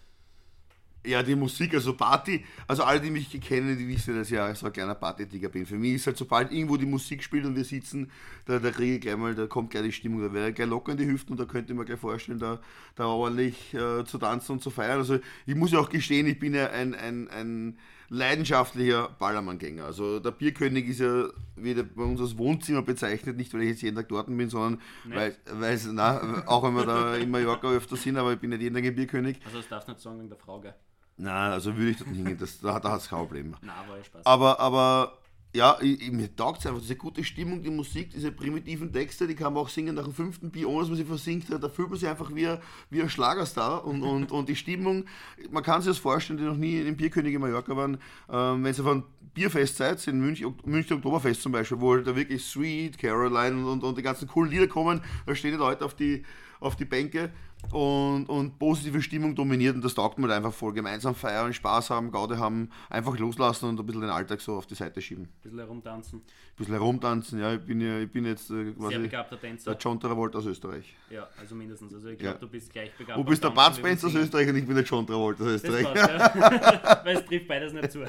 Ja, 1.06 1.22
die 1.22 1.36
Musik, 1.36 1.74
also 1.74 1.94
Party, 1.94 2.44
also 2.66 2.82
alle, 2.82 3.00
die 3.00 3.10
mich 3.10 3.30
kennen, 3.40 3.78
die 3.78 3.88
wissen, 3.88 4.16
dass 4.16 4.28
ich 4.28 4.34
ja 4.34 4.52
so 4.54 4.66
ein 4.66 4.72
kleiner 4.72 4.96
Party-Digger 4.96 5.48
bin. 5.48 5.64
Für 5.64 5.76
mich 5.76 5.94
ist 5.94 6.06
halt, 6.06 6.16
sobald 6.16 6.52
irgendwo 6.52 6.76
die 6.76 6.86
Musik 6.86 7.22
spielt 7.22 7.46
und 7.46 7.54
wir 7.54 7.64
sitzen, 7.64 8.10
da, 8.46 8.58
da 8.58 8.70
kriege 8.70 8.96
ich 8.96 9.00
gleich 9.00 9.16
mal, 9.16 9.34
da 9.34 9.46
kommt 9.46 9.70
gleich 9.70 9.84
die 9.84 9.92
Stimmung, 9.92 10.22
da 10.22 10.32
wäre 10.32 10.52
gleich 10.52 10.68
locker 10.68 10.92
in 10.92 10.98
die 10.98 11.06
Hüften 11.06 11.32
und 11.32 11.40
da 11.40 11.44
könnte 11.44 11.72
ich 11.72 11.78
mir 11.78 11.84
gleich 11.84 12.00
vorstellen, 12.00 12.40
da, 12.40 12.60
da 12.96 13.06
ordentlich 13.06 13.72
äh, 13.74 14.04
zu 14.04 14.18
tanzen 14.18 14.52
und 14.52 14.62
zu 14.62 14.70
feiern. 14.70 14.98
Also 14.98 15.18
ich 15.46 15.54
muss 15.54 15.70
ja 15.72 15.78
auch 15.78 15.88
gestehen, 15.88 16.26
ich 16.26 16.38
bin 16.38 16.52
ja 16.52 16.70
ein, 16.70 16.94
ein, 16.94 17.28
ein 17.28 17.78
leidenschaftlicher 18.10 19.08
Ballermann-Gänger. 19.18 19.84
Also 19.84 20.18
der 20.18 20.32
Bierkönig 20.32 20.88
ist 20.88 21.00
ja 21.00 21.28
wieder 21.56 21.84
bei 21.84 22.02
uns 22.02 22.20
als 22.20 22.36
Wohnzimmer 22.38 22.82
bezeichnet, 22.82 23.36
nicht 23.36 23.52
weil 23.54 23.62
ich 23.62 23.68
jetzt 23.70 23.82
jeden 23.82 23.96
Tag 23.96 24.08
dort 24.08 24.26
bin, 24.26 24.50
sondern 24.50 24.80
weil, 25.04 25.36
weil 25.52 25.74
es, 25.74 25.86
na, 25.86 26.42
auch 26.46 26.62
wenn 26.64 26.74
wir 26.74 26.84
da 26.84 27.16
in 27.16 27.30
Mallorca 27.30 27.68
öfter 27.70 27.96
sind, 27.96 28.16
aber 28.16 28.32
ich 28.32 28.38
bin 28.38 28.50
nicht 28.50 28.62
jeden 28.62 28.74
Tag 28.74 28.84
ein 28.84 28.94
Bierkönig. 28.94 29.38
Also 29.44 29.58
das 29.58 29.68
darfst 29.68 29.88
du 29.88 29.92
nicht 29.92 30.02
sagen 30.02 30.18
wegen 30.18 30.28
der 30.28 30.38
Frau, 30.38 30.60
gell? 30.60 30.74
Nein, 31.18 31.52
also 31.52 31.76
würde 31.76 31.90
ich 31.90 31.96
dort 31.98 32.08
nicht 32.10 32.18
hingehen, 32.18 32.38
das, 32.38 32.60
da, 32.60 32.78
da 32.80 32.92
hat 32.92 33.00
es 33.00 33.08
kein 33.08 33.18
Problem. 33.18 33.50
Nein, 33.62 33.74
war 33.88 33.96
ja 33.96 34.04
Spaß. 34.04 34.24
Aber, 34.24 34.60
aber 34.60 35.18
ja, 35.54 35.76
ich, 35.80 36.00
ich, 36.02 36.12
mir 36.12 36.34
taugt 36.36 36.60
es 36.60 36.66
einfach, 36.66 36.80
diese 36.80 36.94
gute 36.94 37.24
Stimmung, 37.24 37.62
die 37.62 37.70
Musik, 37.70 38.10
diese 38.10 38.30
primitiven 38.30 38.92
Texte, 38.92 39.26
die 39.26 39.34
kann 39.34 39.52
man 39.54 39.62
auch 39.62 39.68
singen 39.68 39.94
nach 39.96 40.04
dem 40.04 40.12
fünften 40.14 40.50
Bier, 40.50 40.68
ohne 40.68 40.80
dass 40.80 40.88
man 40.88 40.96
sie 40.98 41.04
versinkt. 41.04 41.46
Da 41.50 41.68
fühlt 41.68 41.88
man 41.90 41.98
sich 41.98 42.08
einfach 42.08 42.32
wie, 42.34 42.46
ein- 42.46 42.58
wie 42.90 43.02
ein 43.02 43.08
Schlagerstar 43.10 43.84
und, 43.84 44.02
und, 44.02 44.30
und 44.30 44.48
die 44.48 44.54
Stimmung, 44.56 45.06
man 45.50 45.62
kann 45.62 45.80
sich 45.80 45.90
das 45.90 45.98
vorstellen, 45.98 46.38
die 46.38 46.44
noch 46.44 46.56
nie 46.56 46.80
im 46.80 46.96
Bierkönig 46.96 47.34
in 47.34 47.40
Mallorca 47.40 47.74
waren, 47.76 47.98
ähm, 48.30 48.62
wenn 48.62 48.74
sie 48.74 48.82
einem 48.88 49.04
Bierfest 49.34 49.76
seid, 49.76 50.06
in 50.06 50.20
München, 50.20 50.54
München 50.64 50.96
Oktoberfest 50.98 51.42
zum 51.42 51.52
Beispiel, 51.52 51.80
wo 51.80 51.94
halt 51.94 52.06
da 52.06 52.14
wirklich 52.14 52.44
Sweet, 52.44 52.98
Caroline 52.98 53.66
und, 53.66 53.82
und 53.82 53.96
die 53.98 54.02
ganzen 54.02 54.28
coolen 54.28 54.50
Lieder 54.50 54.66
kommen, 54.68 55.00
da 55.26 55.34
stehen 55.34 55.52
die 55.52 55.58
Leute 55.58 55.84
auf 55.84 55.94
die, 55.94 56.24
auf 56.60 56.76
die 56.76 56.84
Bänke 56.84 57.30
und, 57.72 58.26
und 58.28 58.58
positive 58.58 59.02
Stimmung 59.02 59.34
dominiert 59.34 59.74
und 59.74 59.84
das 59.84 59.94
taugt 59.94 60.18
mir 60.18 60.26
halt 60.28 60.36
einfach 60.38 60.52
voll. 60.52 60.72
Gemeinsam 60.72 61.14
feiern, 61.14 61.52
Spaß 61.52 61.90
haben, 61.90 62.10
Gaude 62.10 62.38
haben, 62.38 62.70
einfach 62.88 63.18
loslassen 63.18 63.68
und 63.68 63.78
ein 63.80 63.84
bisschen 63.84 64.00
den 64.02 64.10
Alltag 64.10 64.40
so 64.40 64.56
auf 64.56 64.66
die 64.66 64.74
Seite 64.74 65.02
schieben. 65.02 65.24
Ein 65.24 65.42
bisschen 65.42 65.58
herumtanzen. 65.58 66.18
Ein 66.20 66.24
bisschen 66.56 66.74
herumtanzen, 66.74 67.40
ja, 67.40 67.54
ich 67.54 67.60
bin 67.60 67.80
ja, 67.80 67.98
ich 68.00 68.10
bin 68.10 68.24
jetzt 68.24 68.50
äh, 68.50 68.64
Sehr 68.64 68.72
quasi 68.74 68.98
begabter 68.98 69.36
der 69.36 69.50
Tänzer. 69.50 69.76
John 69.78 70.00
Travolta 70.00 70.38
aus 70.38 70.46
Österreich. 70.46 70.96
Ja, 71.10 71.28
also 71.38 71.54
mindestens. 71.54 71.92
Also 71.92 72.08
ich 72.08 72.18
glaube, 72.18 72.34
Ja. 72.34 72.40
du 72.40 72.48
bist 72.48 72.72
gleich 72.72 72.96
begabt. 72.96 73.18
Du 73.18 73.24
bist 73.24 73.42
der 73.44 73.48
beim 73.50 73.56
Bud 73.56 73.64
Tanzen 73.64 73.78
wie 73.78 73.82
beim 73.82 73.98
Spence 73.98 74.16
aus. 74.16 74.22
Österreich 74.24 74.48
und 74.48 74.56
ich 74.56 74.66
bin 74.66 74.74
der 74.74 74.84
John 74.84 75.06
Travolta 75.06 75.44
aus 75.44 75.62
Das 75.62 75.64
Österreich. 75.64 75.92
passt, 75.94 76.34
ja. 76.36 77.00
Weil 77.04 77.16
es 77.18 77.26
trifft 77.26 77.48
beides 77.48 77.72
nicht 77.74 77.92
zu. 77.92 78.04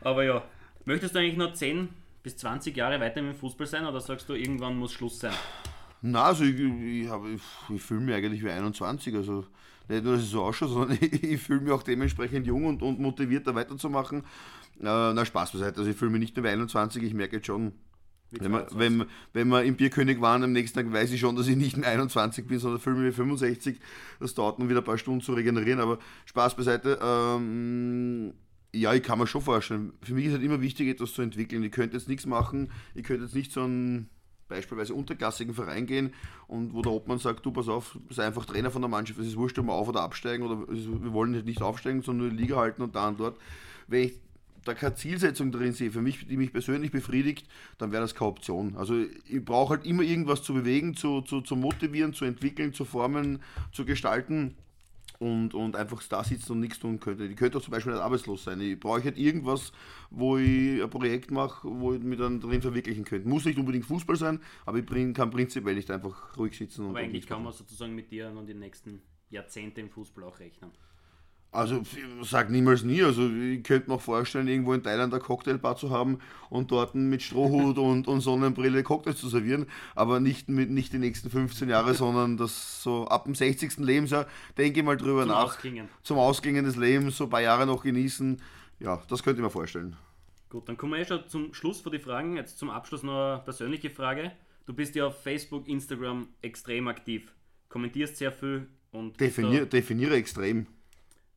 Aber 0.00 0.24
ja, 0.24 0.42
möchtest 0.84 1.14
du 1.14 1.18
eigentlich 1.20 1.36
noch 1.36 1.52
10 1.52 1.88
bis 2.22 2.36
20 2.38 2.76
Jahre 2.76 3.00
weiter 3.00 3.20
im 3.20 3.34
Fußball 3.34 3.66
sein 3.66 3.86
oder 3.86 4.00
sagst 4.00 4.28
du, 4.28 4.34
irgendwann 4.34 4.76
muss 4.76 4.92
Schluss 4.92 5.20
sein? 5.20 5.32
Na, 6.06 6.24
also 6.24 6.44
ich, 6.44 6.60
ich, 6.60 7.08
hab- 7.08 7.24
ich, 7.26 7.82
fühle 7.82 8.00
mich 8.00 8.14
eigentlich 8.14 8.44
wie 8.44 8.50
21, 8.50 9.14
also 9.14 9.46
nicht 9.88 10.04
nur, 10.04 10.14
dass 10.14 10.22
ich 10.22 10.28
so 10.28 10.42
ausschaue, 10.42 10.68
sondern 10.68 10.98
ich, 11.00 11.22
ich 11.22 11.40
fühle 11.40 11.60
mich 11.60 11.72
auch 11.72 11.82
dementsprechend 11.82 12.46
jung 12.46 12.66
und, 12.66 12.82
und 12.82 13.00
motiviert, 13.00 13.46
da 13.46 13.54
weiterzumachen. 13.54 14.18
Äh, 14.20 14.22
na, 14.82 15.24
Spaß 15.24 15.52
beiseite, 15.52 15.78
also 15.78 15.90
ich 15.90 15.96
fühle 15.96 16.10
mich 16.10 16.20
nicht 16.20 16.36
nur 16.36 16.44
wie 16.44 16.50
21, 16.50 17.02
ich 17.02 17.14
merke 17.14 17.36
jetzt 17.36 17.46
schon, 17.46 17.72
wenn 18.32 18.52
wir, 18.52 18.66
22? 18.68 18.78
wenn, 18.78 19.06
wenn 19.32 19.48
wir 19.48 19.62
im 19.62 19.76
Bierkönig 19.76 20.20
waren, 20.20 20.42
am 20.42 20.52
nächsten 20.52 20.78
Tag 20.78 20.92
weiß 20.92 21.10
ich 21.10 21.20
schon, 21.20 21.36
dass 21.36 21.46
ich 21.48 21.56
nicht 21.56 21.78
mehr 21.78 21.88
21 21.88 22.46
bin, 22.46 22.58
sondern 22.58 22.80
fühle 22.80 22.96
mich 22.96 23.12
wie 23.12 23.16
65. 23.16 23.80
Das 24.20 24.34
dauert 24.34 24.58
nun 24.58 24.68
wieder 24.68 24.80
ein 24.82 24.84
paar 24.84 24.98
Stunden 24.98 25.22
zu 25.22 25.32
regenerieren, 25.32 25.80
aber 25.80 25.98
Spaß 26.26 26.54
beiseite. 26.54 26.98
Ähm, 27.02 28.34
ja, 28.74 28.92
ich 28.92 29.02
kann 29.02 29.18
mir 29.18 29.26
schon 29.26 29.40
vorstellen. 29.40 29.94
Für 30.02 30.12
mich 30.12 30.26
ist 30.26 30.32
halt 30.32 30.42
immer 30.42 30.60
wichtig, 30.60 30.88
etwas 30.88 31.12
zu 31.14 31.22
entwickeln. 31.22 31.62
Ich 31.62 31.72
könnte 31.72 31.96
jetzt 31.96 32.08
nichts 32.08 32.26
machen, 32.26 32.70
ich 32.94 33.04
könnte 33.04 33.24
jetzt 33.24 33.34
nicht 33.36 33.52
so 33.52 33.62
einen 33.62 34.10
beispielsweise 34.48 34.94
unterklassigen 34.94 35.54
Verein 35.54 35.86
gehen 35.86 36.12
und 36.46 36.74
wo 36.74 36.82
der 36.82 36.92
Obmann 36.92 37.18
sagt, 37.18 37.44
du 37.44 37.52
pass 37.52 37.68
auf, 37.68 37.98
sei 38.10 38.26
einfach 38.26 38.44
Trainer 38.44 38.70
von 38.70 38.82
der 38.82 38.88
Mannschaft, 38.88 39.18
es 39.18 39.28
ist 39.28 39.36
wurscht, 39.36 39.58
ob 39.58 39.66
wir 39.66 39.72
auf 39.72 39.88
oder 39.88 40.02
absteigen 40.02 40.44
oder 40.44 40.66
wir 40.68 41.12
wollen 41.12 41.32
nicht 41.44 41.62
aufsteigen, 41.62 42.02
sondern 42.02 42.30
die 42.30 42.42
Liga 42.42 42.56
halten 42.56 42.82
und 42.82 42.94
da 42.94 43.08
und 43.08 43.20
dort. 43.20 43.38
Wenn 43.86 44.04
ich 44.04 44.14
da 44.64 44.74
keine 44.74 44.94
Zielsetzung 44.94 45.52
drin 45.52 45.72
sehe, 45.72 45.90
für 45.90 46.00
mich, 46.00 46.26
die 46.26 46.36
mich 46.36 46.52
persönlich 46.52 46.90
befriedigt, 46.90 47.46
dann 47.78 47.92
wäre 47.92 48.02
das 48.02 48.14
keine 48.14 48.30
Option. 48.30 48.76
Also 48.76 48.98
ich 49.28 49.44
brauche 49.44 49.76
halt 49.76 49.86
immer 49.86 50.02
irgendwas 50.02 50.42
zu 50.42 50.54
bewegen, 50.54 50.94
zu, 50.94 51.20
zu, 51.20 51.42
zu 51.42 51.56
motivieren, 51.56 52.14
zu 52.14 52.24
entwickeln, 52.24 52.72
zu 52.72 52.84
formen, 52.84 53.40
zu 53.72 53.84
gestalten 53.84 54.54
und, 55.18 55.54
und 55.54 55.76
einfach 55.76 56.02
da 56.08 56.24
sitzen 56.24 56.52
und 56.52 56.60
nichts 56.60 56.78
tun 56.78 57.00
könnte. 57.00 57.24
Ich 57.24 57.36
könnte 57.36 57.58
auch 57.58 57.62
zum 57.62 57.72
Beispiel 57.72 57.92
nicht 57.92 58.02
arbeitslos 58.02 58.44
sein. 58.44 58.60
Ich 58.60 58.78
brauche 58.78 59.02
halt 59.02 59.18
irgendwas, 59.18 59.72
wo 60.10 60.36
ich 60.38 60.82
ein 60.82 60.90
Projekt 60.90 61.30
mache, 61.30 61.68
wo 61.68 61.94
ich 61.94 62.00
mich 62.00 62.18
dann 62.18 62.40
drin 62.40 62.62
verwirklichen 62.62 63.04
könnte. 63.04 63.28
Muss 63.28 63.44
nicht 63.44 63.58
unbedingt 63.58 63.86
Fußball 63.86 64.16
sein, 64.16 64.40
aber 64.66 64.78
ich 64.78 64.86
bring, 64.86 65.14
kann 65.14 65.30
prinzipiell 65.30 65.74
nicht 65.74 65.90
einfach 65.90 66.36
ruhig 66.36 66.56
sitzen 66.56 66.82
und 66.82 66.90
Aber 66.90 66.98
und 66.98 67.04
eigentlich 67.04 67.26
kann 67.26 67.42
man 67.42 67.52
sozusagen 67.52 67.94
mit 67.94 68.10
dir 68.10 68.30
noch 68.30 68.44
die 68.44 68.54
nächsten 68.54 69.02
Jahrzehnte 69.30 69.80
im 69.80 69.90
Fußball 69.90 70.24
auch 70.24 70.38
rechnen. 70.38 70.70
Also 71.54 71.82
ich 71.82 72.28
sag 72.28 72.50
niemals 72.50 72.82
nie. 72.82 73.02
Also 73.02 73.28
ich 73.28 73.62
könnte 73.62 73.88
mir 73.88 73.96
auch 73.96 74.00
vorstellen, 74.00 74.48
irgendwo 74.48 74.74
in 74.74 74.82
Thailand 74.82 75.14
eine 75.14 75.22
Cocktailbar 75.22 75.76
zu 75.76 75.90
haben 75.90 76.18
und 76.50 76.72
dort 76.72 76.96
mit 76.96 77.22
Strohhut 77.22 77.78
und, 77.78 78.08
und 78.08 78.20
Sonnenbrille 78.20 78.82
Cocktails 78.82 79.18
zu 79.18 79.28
servieren, 79.28 79.66
aber 79.94 80.18
nicht 80.18 80.48
mit 80.48 80.70
nicht 80.70 80.92
die 80.92 80.98
nächsten 80.98 81.30
15 81.30 81.68
Jahre, 81.68 81.94
sondern 81.94 82.36
das 82.36 82.82
so 82.82 83.06
ab 83.06 83.24
dem 83.24 83.36
60. 83.36 83.78
Lebensjahr 83.78 84.26
denke 84.58 84.80
ich 84.80 84.84
mal 84.84 84.96
drüber 84.96 85.20
Zum 85.20 85.28
nach. 85.28 85.44
Ausklingen. 85.44 85.88
Zum 86.02 86.18
Ausgängen 86.18 86.64
des 86.64 86.76
Lebens, 86.76 87.16
so 87.16 87.24
ein 87.24 87.30
paar 87.30 87.42
Jahre 87.42 87.66
noch 87.66 87.84
genießen. 87.84 88.42
Ja, 88.80 89.00
das 89.08 89.22
könnte 89.22 89.40
ich 89.40 89.44
mir 89.44 89.50
vorstellen. 89.50 89.96
Gut, 90.50 90.68
dann 90.68 90.76
kommen 90.76 90.92
wir 90.92 91.00
eh 91.00 91.04
schon 91.04 91.28
zum 91.28 91.54
Schluss 91.54 91.80
von 91.80 91.92
die 91.92 92.00
Fragen. 92.00 92.36
Jetzt 92.36 92.58
zum 92.58 92.70
Abschluss 92.70 93.04
noch 93.04 93.34
eine 93.34 93.42
persönliche 93.44 93.90
Frage. 93.90 94.32
Du 94.66 94.72
bist 94.72 94.96
ja 94.96 95.06
auf 95.06 95.22
Facebook, 95.22 95.68
Instagram 95.68 96.28
extrem 96.42 96.88
aktiv. 96.88 97.32
Kommentierst 97.68 98.16
sehr 98.16 98.32
viel 98.32 98.66
und 98.90 99.20
Definier, 99.20 99.66
definiere 99.66 100.16
extrem. 100.16 100.66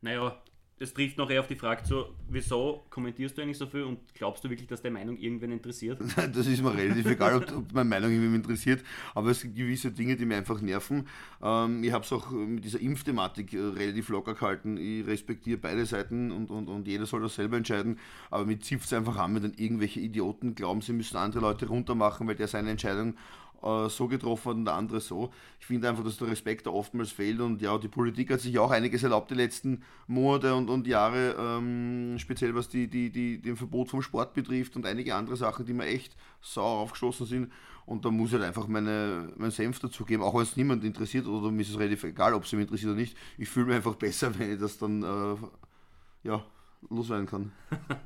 Naja, 0.01 0.37
das 0.79 0.93
trifft 0.93 1.17
noch 1.17 1.29
eher 1.29 1.39
auf 1.39 1.47
die 1.47 1.55
Frage 1.55 1.83
zu, 1.83 2.05
wieso 2.29 2.85
kommentierst 2.91 3.35
du 3.35 3.41
eigentlich 3.41 3.57
so 3.57 3.65
viel 3.65 3.81
und 3.81 3.99
glaubst 4.13 4.43
du 4.43 4.49
wirklich, 4.49 4.67
dass 4.67 4.81
deine 4.81 4.93
Meinung 4.93 5.17
irgendwen 5.17 5.51
interessiert? 5.51 5.99
Das 6.33 6.45
ist 6.45 6.61
mir 6.61 6.73
relativ 6.75 7.05
egal, 7.07 7.37
ob, 7.37 7.51
ob 7.51 7.73
meine 7.73 7.89
Meinung 7.89 8.11
irgendwie 8.11 8.35
interessiert, 8.35 8.83
aber 9.15 9.31
es 9.31 9.41
gibt 9.41 9.55
gewisse 9.55 9.91
Dinge, 9.91 10.15
die 10.15 10.25
mich 10.25 10.37
einfach 10.37 10.61
nerven. 10.61 11.07
Ähm, 11.41 11.83
ich 11.83 11.91
habe 11.91 12.03
es 12.03 12.13
auch 12.13 12.29
mit 12.29 12.63
dieser 12.63 12.79
Impfthematik 12.79 13.53
äh, 13.53 13.59
relativ 13.59 14.09
locker 14.09 14.35
gehalten. 14.35 14.77
Ich 14.77 15.07
respektiere 15.07 15.57
beide 15.57 15.85
Seiten 15.87 16.31
und, 16.31 16.51
und, 16.51 16.67
und 16.67 16.87
jeder 16.87 17.07
soll 17.07 17.21
das 17.21 17.35
selber 17.35 17.57
entscheiden, 17.57 17.97
aber 18.29 18.45
mir 18.45 18.59
zipft 18.59 18.85
es 18.85 18.93
einfach 18.93 19.17
an, 19.17 19.33
wenn 19.33 19.41
dann 19.41 19.53
irgendwelche 19.57 19.99
Idioten 19.99 20.53
glauben, 20.53 20.81
sie 20.81 20.93
müssen 20.93 21.17
andere 21.17 21.41
Leute 21.41 21.67
runtermachen, 21.67 22.27
weil 22.27 22.35
der 22.35 22.47
seine 22.47 22.69
Entscheidung 22.69 23.15
äh, 23.63 23.89
so 23.89 24.07
getroffen 24.07 24.49
hat 24.49 24.55
und 24.55 24.65
der 24.65 24.73
andere 24.75 24.99
so. 24.99 25.31
Ich 25.59 25.65
finde 25.65 25.89
einfach, 25.89 26.03
dass 26.03 26.17
der 26.17 26.27
Respekt 26.27 26.65
da 26.65 26.71
oftmals 26.71 27.11
fehlt 27.11 27.39
und 27.39 27.61
ja, 27.61 27.77
die 27.77 27.87
Politik 27.87 28.31
hat 28.31 28.39
sich 28.39 28.57
auch 28.59 28.71
einiges 28.71 29.03
erlaubt 29.03 29.31
die 29.31 29.35
letzten 29.35 29.83
Monate 30.07 30.53
und, 30.55 30.69
und 30.69 30.87
Jahre, 30.87 31.35
ähm, 31.39 32.15
speziell 32.19 32.55
was 32.55 32.69
die, 32.69 32.87
die, 32.87 33.09
die, 33.11 33.41
den 33.41 33.55
Verbot 33.55 33.89
vom 33.89 34.01
Sport 34.01 34.33
betrifft 34.33 34.75
und 34.75 34.85
einige 34.85 35.15
andere 35.15 35.37
Sachen, 35.37 35.65
die 35.65 35.73
mir 35.73 35.85
echt 35.85 36.15
sauer 36.41 36.79
aufgestoßen 36.81 37.25
sind. 37.25 37.51
Und 37.85 38.03
da 38.03 38.11
muss 38.11 38.29
ich 38.29 38.33
halt 38.33 38.43
einfach 38.43 38.67
meine, 38.67 39.31
meinen 39.37 39.51
Senf 39.51 39.79
dazugeben, 39.79 40.23
auch 40.23 40.35
wenn 40.35 40.41
es 40.41 40.57
niemand 40.57 40.83
interessiert 40.83 41.25
oder 41.25 41.51
mir 41.51 41.61
ist 41.61 41.69
es 41.69 41.79
relativ 41.79 42.03
egal, 42.03 42.33
ob 42.33 42.43
es 42.43 42.51
mich 42.51 42.61
interessiert 42.61 42.91
oder 42.91 42.99
nicht. 42.99 43.17
Ich 43.37 43.47
fühle 43.47 43.67
mich 43.67 43.75
einfach 43.75 43.95
besser, 43.95 44.31
wenn 44.39 44.53
ich 44.53 44.59
das 44.59 44.77
dann 44.77 45.03
äh, 45.03 46.27
ja, 46.27 46.43
loswerden 46.89 47.25
kann. 47.25 47.51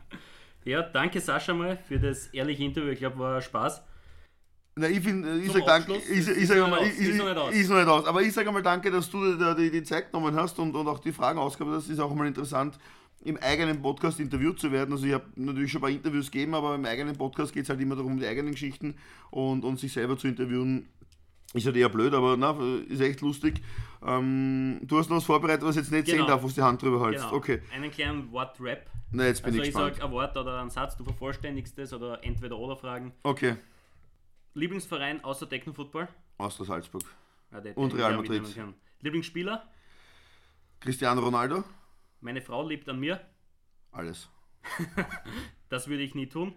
Ja, 0.63 0.83
danke 0.83 1.19
Sascha 1.19 1.55
mal 1.55 1.75
für 1.75 1.99
das 1.99 2.27
ehrliche 2.27 2.63
Interview. 2.63 2.91
Ich 2.91 2.99
glaube, 2.99 3.17
war 3.17 3.41
Spaß. 3.41 3.81
Na, 4.75 4.87
ich 4.87 5.01
finde, 5.01 5.37
ich 5.39 5.51
Zum 5.51 5.55
sag 5.61 5.65
danke, 5.65 5.95
ich, 5.97 6.09
ich 6.19 6.27
ist 6.29 6.47
sag 6.47 6.57
noch 6.59 6.69
mal, 6.69 6.81
ich, 6.85 6.93
ich, 6.99 7.09
ist 7.09 7.17
noch 7.17 7.25
nicht 7.25 7.37
aus. 7.37 7.53
ist 7.53 7.69
noch 7.69 7.75
nicht 7.77 7.87
aus, 7.89 8.05
aber 8.05 8.21
ich 8.21 8.31
sage 8.31 8.51
mal 8.51 8.61
danke, 8.63 8.89
dass 8.89 9.09
du 9.09 9.35
dir 9.35 9.53
die, 9.53 9.69
die 9.69 9.83
Zeit 9.83 10.11
genommen 10.11 10.33
hast 10.35 10.57
und, 10.59 10.73
und 10.75 10.87
auch 10.87 10.99
die 10.99 11.11
Fragen 11.11 11.39
ausgehabt 11.39 11.75
hast. 11.75 11.83
Das 11.87 11.93
ist 11.93 11.99
auch 11.99 12.13
mal 12.15 12.25
interessant, 12.25 12.77
im 13.25 13.37
eigenen 13.37 13.81
Podcast 13.81 14.19
interviewt 14.21 14.59
zu 14.61 14.71
werden. 14.71 14.93
Also 14.93 15.05
ich 15.05 15.13
habe 15.13 15.25
natürlich 15.35 15.71
schon 15.71 15.79
ein 15.79 15.81
paar 15.83 15.89
Interviews 15.89 16.31
gegeben, 16.31 16.55
aber 16.55 16.75
im 16.75 16.85
eigenen 16.85 17.17
Podcast 17.17 17.51
geht 17.53 17.63
es 17.63 17.69
halt 17.69 17.81
immer 17.81 17.95
darum, 17.97 18.17
die 18.17 18.25
eigenen 18.25 18.51
Geschichten 18.53 18.95
und, 19.29 19.65
und 19.65 19.77
sich 19.77 19.91
selber 19.91 20.17
zu 20.17 20.27
interviewen. 20.29 20.87
Ist 21.53 21.65
halt 21.65 21.75
eher 21.75 21.89
blöd, 21.89 22.13
aber 22.13 22.37
na, 22.37 22.55
ist 22.87 23.01
echt 23.01 23.19
lustig. 23.19 23.61
Ähm, 24.07 24.79
du 24.83 24.97
hast 24.97 25.09
noch 25.09 25.17
was 25.17 25.25
vorbereitet, 25.25 25.63
was 25.65 25.75
ich 25.75 25.81
jetzt 25.81 25.91
nicht 25.91 26.05
Genau. 26.05 26.19
sehen 26.19 26.27
darf, 26.27 26.41
wo 26.43 26.47
du 26.47 26.53
die 26.53 26.61
Hand 26.61 26.81
drüber 26.81 27.05
hältst. 27.05 27.25
Genau. 27.25 27.35
Okay, 27.35 27.61
Einen 27.75 27.91
kleinen 27.91 28.31
Wort-Rap. 28.31 28.85
na 29.11 29.25
jetzt 29.25 29.43
bin 29.43 29.51
Also 29.51 29.61
ich 29.61 29.67
ich 29.67 29.73
gespannt. 29.73 29.95
sage 29.95 30.05
ein 30.07 30.11
Wort 30.13 30.37
oder 30.37 30.61
einen 30.61 30.69
Satz, 30.69 30.95
du 30.95 31.03
vervollständigst 31.03 31.77
es 31.77 31.91
oder 31.93 32.23
entweder 32.23 32.57
oder 32.57 32.77
Fragen. 32.77 33.11
Okay, 33.23 33.57
Lieblingsverein 34.53 35.23
außer 35.23 35.47
Techno-Football? 35.47 36.07
Austria 36.37 36.65
Salzburg. 36.65 37.03
Ja, 37.51 37.61
der- 37.61 37.77
Und 37.77 37.91
den 37.93 37.99
Real 37.99 38.17
Madrid. 38.17 38.43
Lieblingsspieler? 39.01 39.67
Cristiano 40.79 41.21
Ronaldo? 41.21 41.63
Meine 42.21 42.41
Frau 42.41 42.67
liebt 42.67 42.87
an 42.89 42.99
mir. 42.99 43.25
Alles. 43.91 44.29
Das 45.69 45.87
würde 45.87 46.03
ich 46.03 46.15
nie 46.15 46.27
tun. 46.27 46.53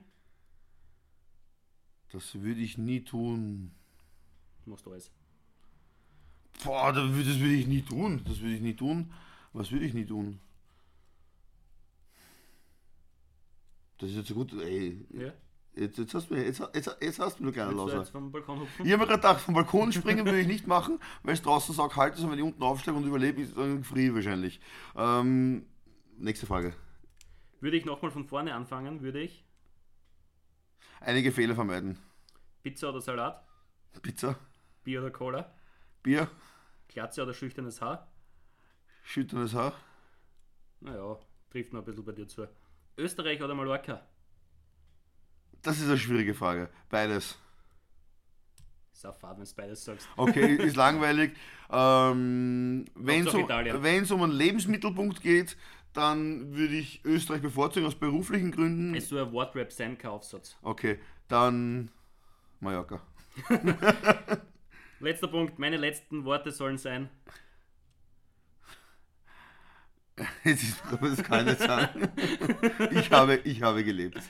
Das 2.11 2.35
würde 2.35 2.61
ich 2.61 2.77
nie 2.79 3.03
tun. 3.05 3.71
Musst 4.67 4.85
du 4.87 4.91
alles. 4.91 5.09
Boah, 6.65 6.93
das 6.93 7.09
würde 7.11 7.29
das 7.31 7.39
würde 7.39 7.55
ich 7.55 7.67
nie 7.69 7.83
tun. 7.83 8.23
Das 8.27 8.41
würde 8.41 8.55
ich 8.57 8.61
nie 8.61 8.75
tun. 8.75 9.13
Was 9.53 9.71
würde 9.71 9.85
ich 9.87 9.95
nie 9.95 10.05
tun? 10.05 10.41
Das 13.99 14.11
ist 14.11 14.17
jetzt 14.17 14.29
so 14.29 14.35
gut. 14.35 14.53
Ey, 14.55 15.07
Ja? 15.13 15.33
Jetzt, 15.77 15.99
jetzt, 15.99 16.15
hast 16.15 16.31
du 16.31 16.37
jetzt, 16.37 16.61
jetzt, 16.73 16.97
jetzt 17.01 17.19
hast 17.19 17.41
du 17.41 17.49
jetzt 17.49 18.11
vom 18.11 18.31
Balkon 18.31 18.61
hupfen? 18.61 18.87
Ich 18.87 18.93
habe 18.93 19.03
mir 19.03 19.09
gerade 19.09 19.21
gedacht, 19.21 19.41
vom 19.41 19.55
Balkon 19.55 19.93
springen 19.93 20.25
würde 20.25 20.41
ich 20.41 20.47
nicht 20.47 20.69
machen, 20.69 21.01
weil 21.25 21.35
es 21.35 21.43
draußen 21.43 21.75
so 21.75 21.89
kalt 21.89 22.15
ist 22.15 22.23
und 22.23 22.31
wenn 22.31 22.39
ich 22.39 22.45
unten 22.45 22.63
aufsteige 22.63 22.97
und 22.97 23.05
überlebe, 23.07 23.43
ist 23.43 23.57
dann 23.57 23.83
ich 23.83 24.15
wahrscheinlich. 24.15 24.61
Ähm, 24.97 25.67
nächste 26.17 26.47
Frage. 26.47 26.75
Würde 27.61 27.77
ich 27.77 27.85
nochmal 27.85 28.13
von 28.13 28.25
vorne 28.25 28.55
anfangen, 28.55 29.03
würde 29.03 29.21
ich 29.21 29.45
Einige 31.05 31.33
Fehler 31.33 31.55
vermeiden. 31.55 31.99
Pizza 32.63 32.89
oder 32.89 33.01
Salat, 33.03 33.45
Pizza, 34.01 34.39
Bier 34.85 35.03
oder 35.03 35.11
Cola, 35.11 35.53
Bier, 36.03 36.31
Glatze 36.89 37.23
oder 37.23 37.35
schüchternes 37.35 37.83
Haar. 37.83 38.11
schütternes 39.03 39.53
Haar. 39.53 39.75
Naja, 40.81 41.19
trifft 41.51 41.75
noch 41.75 41.81
ein 41.81 41.85
bisschen 41.85 42.05
bei 42.05 42.13
dir 42.13 42.27
zu. 42.27 42.49
Österreich 42.97 43.43
oder 43.43 43.55
Mallorca? 43.55 44.01
Das 45.65 45.79
ist 45.79 45.87
eine 45.87 45.99
schwierige 45.99 46.35
Frage. 46.35 46.69
Beides. 46.91 47.39
Ist 48.93 49.07
auch 49.07 49.17
fad, 49.17 49.39
wenn 49.39 49.45
du 49.45 49.51
beides 49.57 49.83
sagst. 49.85 50.07
Okay, 50.17 50.57
ist 50.63 50.77
langweilig. 50.77 51.33
Ähm, 51.71 52.85
Wenn 52.95 53.27
es 53.27 53.35
um, 53.35 53.49
wenn's 53.49 54.11
um 54.11 54.23
einen 54.23 54.33
Lebensmittelpunkt 54.33 55.23
geht, 55.23 55.57
dann 55.95 56.55
würde 56.55 56.75
ich 56.75 57.03
Österreich 57.05 57.41
bevorzugen 57.41 57.87
aus 57.87 57.95
beruflichen 57.95 58.53
Gründen. 58.53 58.95
Ist 58.95 59.09
so 59.09 59.19
ein 59.19 59.33
Wortrap 59.33 59.73
sein 59.73 59.97
Aufsatz. 60.05 60.55
Okay, 60.63 61.01
dann 61.29 61.91
Mallorca. 62.61 63.01
Letzter 65.01 65.29
Punkt, 65.29 65.59
meine 65.59 65.79
letzten 65.79 66.25
Worte 66.25 66.53
sollen 66.53 66.77
sein. 66.77 67.09
Jetzt 70.45 70.63
ist, 70.63 71.25
kann 71.25 71.49
ich 71.49 71.59
nicht 71.59 71.59
sagen. 71.59 72.09
Ich 72.91 73.11
habe, 73.11 73.37
ich 73.45 73.63
habe 73.63 73.83
gelebt. 73.83 74.21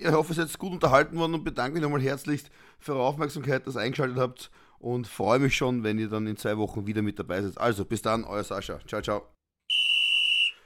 Ich 0.00 0.10
hoffe, 0.10 0.32
ihr 0.32 0.36
seid 0.36 0.58
gut 0.58 0.72
unterhalten 0.72 1.18
worden 1.18 1.34
und 1.34 1.44
bedanke 1.44 1.74
mich 1.74 1.82
nochmal 1.82 2.00
herzlichst 2.00 2.50
für 2.78 2.94
eure 2.94 3.02
Aufmerksamkeit, 3.02 3.66
dass 3.66 3.76
ihr 3.76 3.82
eingeschaltet 3.82 4.16
habt 4.16 4.50
und 4.78 5.06
freue 5.06 5.38
mich 5.38 5.54
schon, 5.54 5.82
wenn 5.84 5.98
ihr 5.98 6.08
dann 6.08 6.26
in 6.26 6.38
zwei 6.38 6.56
Wochen 6.56 6.86
wieder 6.86 7.02
mit 7.02 7.18
dabei 7.18 7.42
seid. 7.42 7.58
Also, 7.58 7.84
bis 7.84 8.00
dann, 8.00 8.24
euer 8.24 8.42
Sascha. 8.42 8.78
Ciao, 8.86 9.02
ciao. 9.02 9.26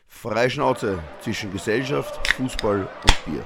Freischnauze 0.06 1.02
zwischen 1.20 1.52
Gesellschaft, 1.52 2.24
Fußball 2.36 2.82
und 2.82 3.24
Bier. 3.24 3.44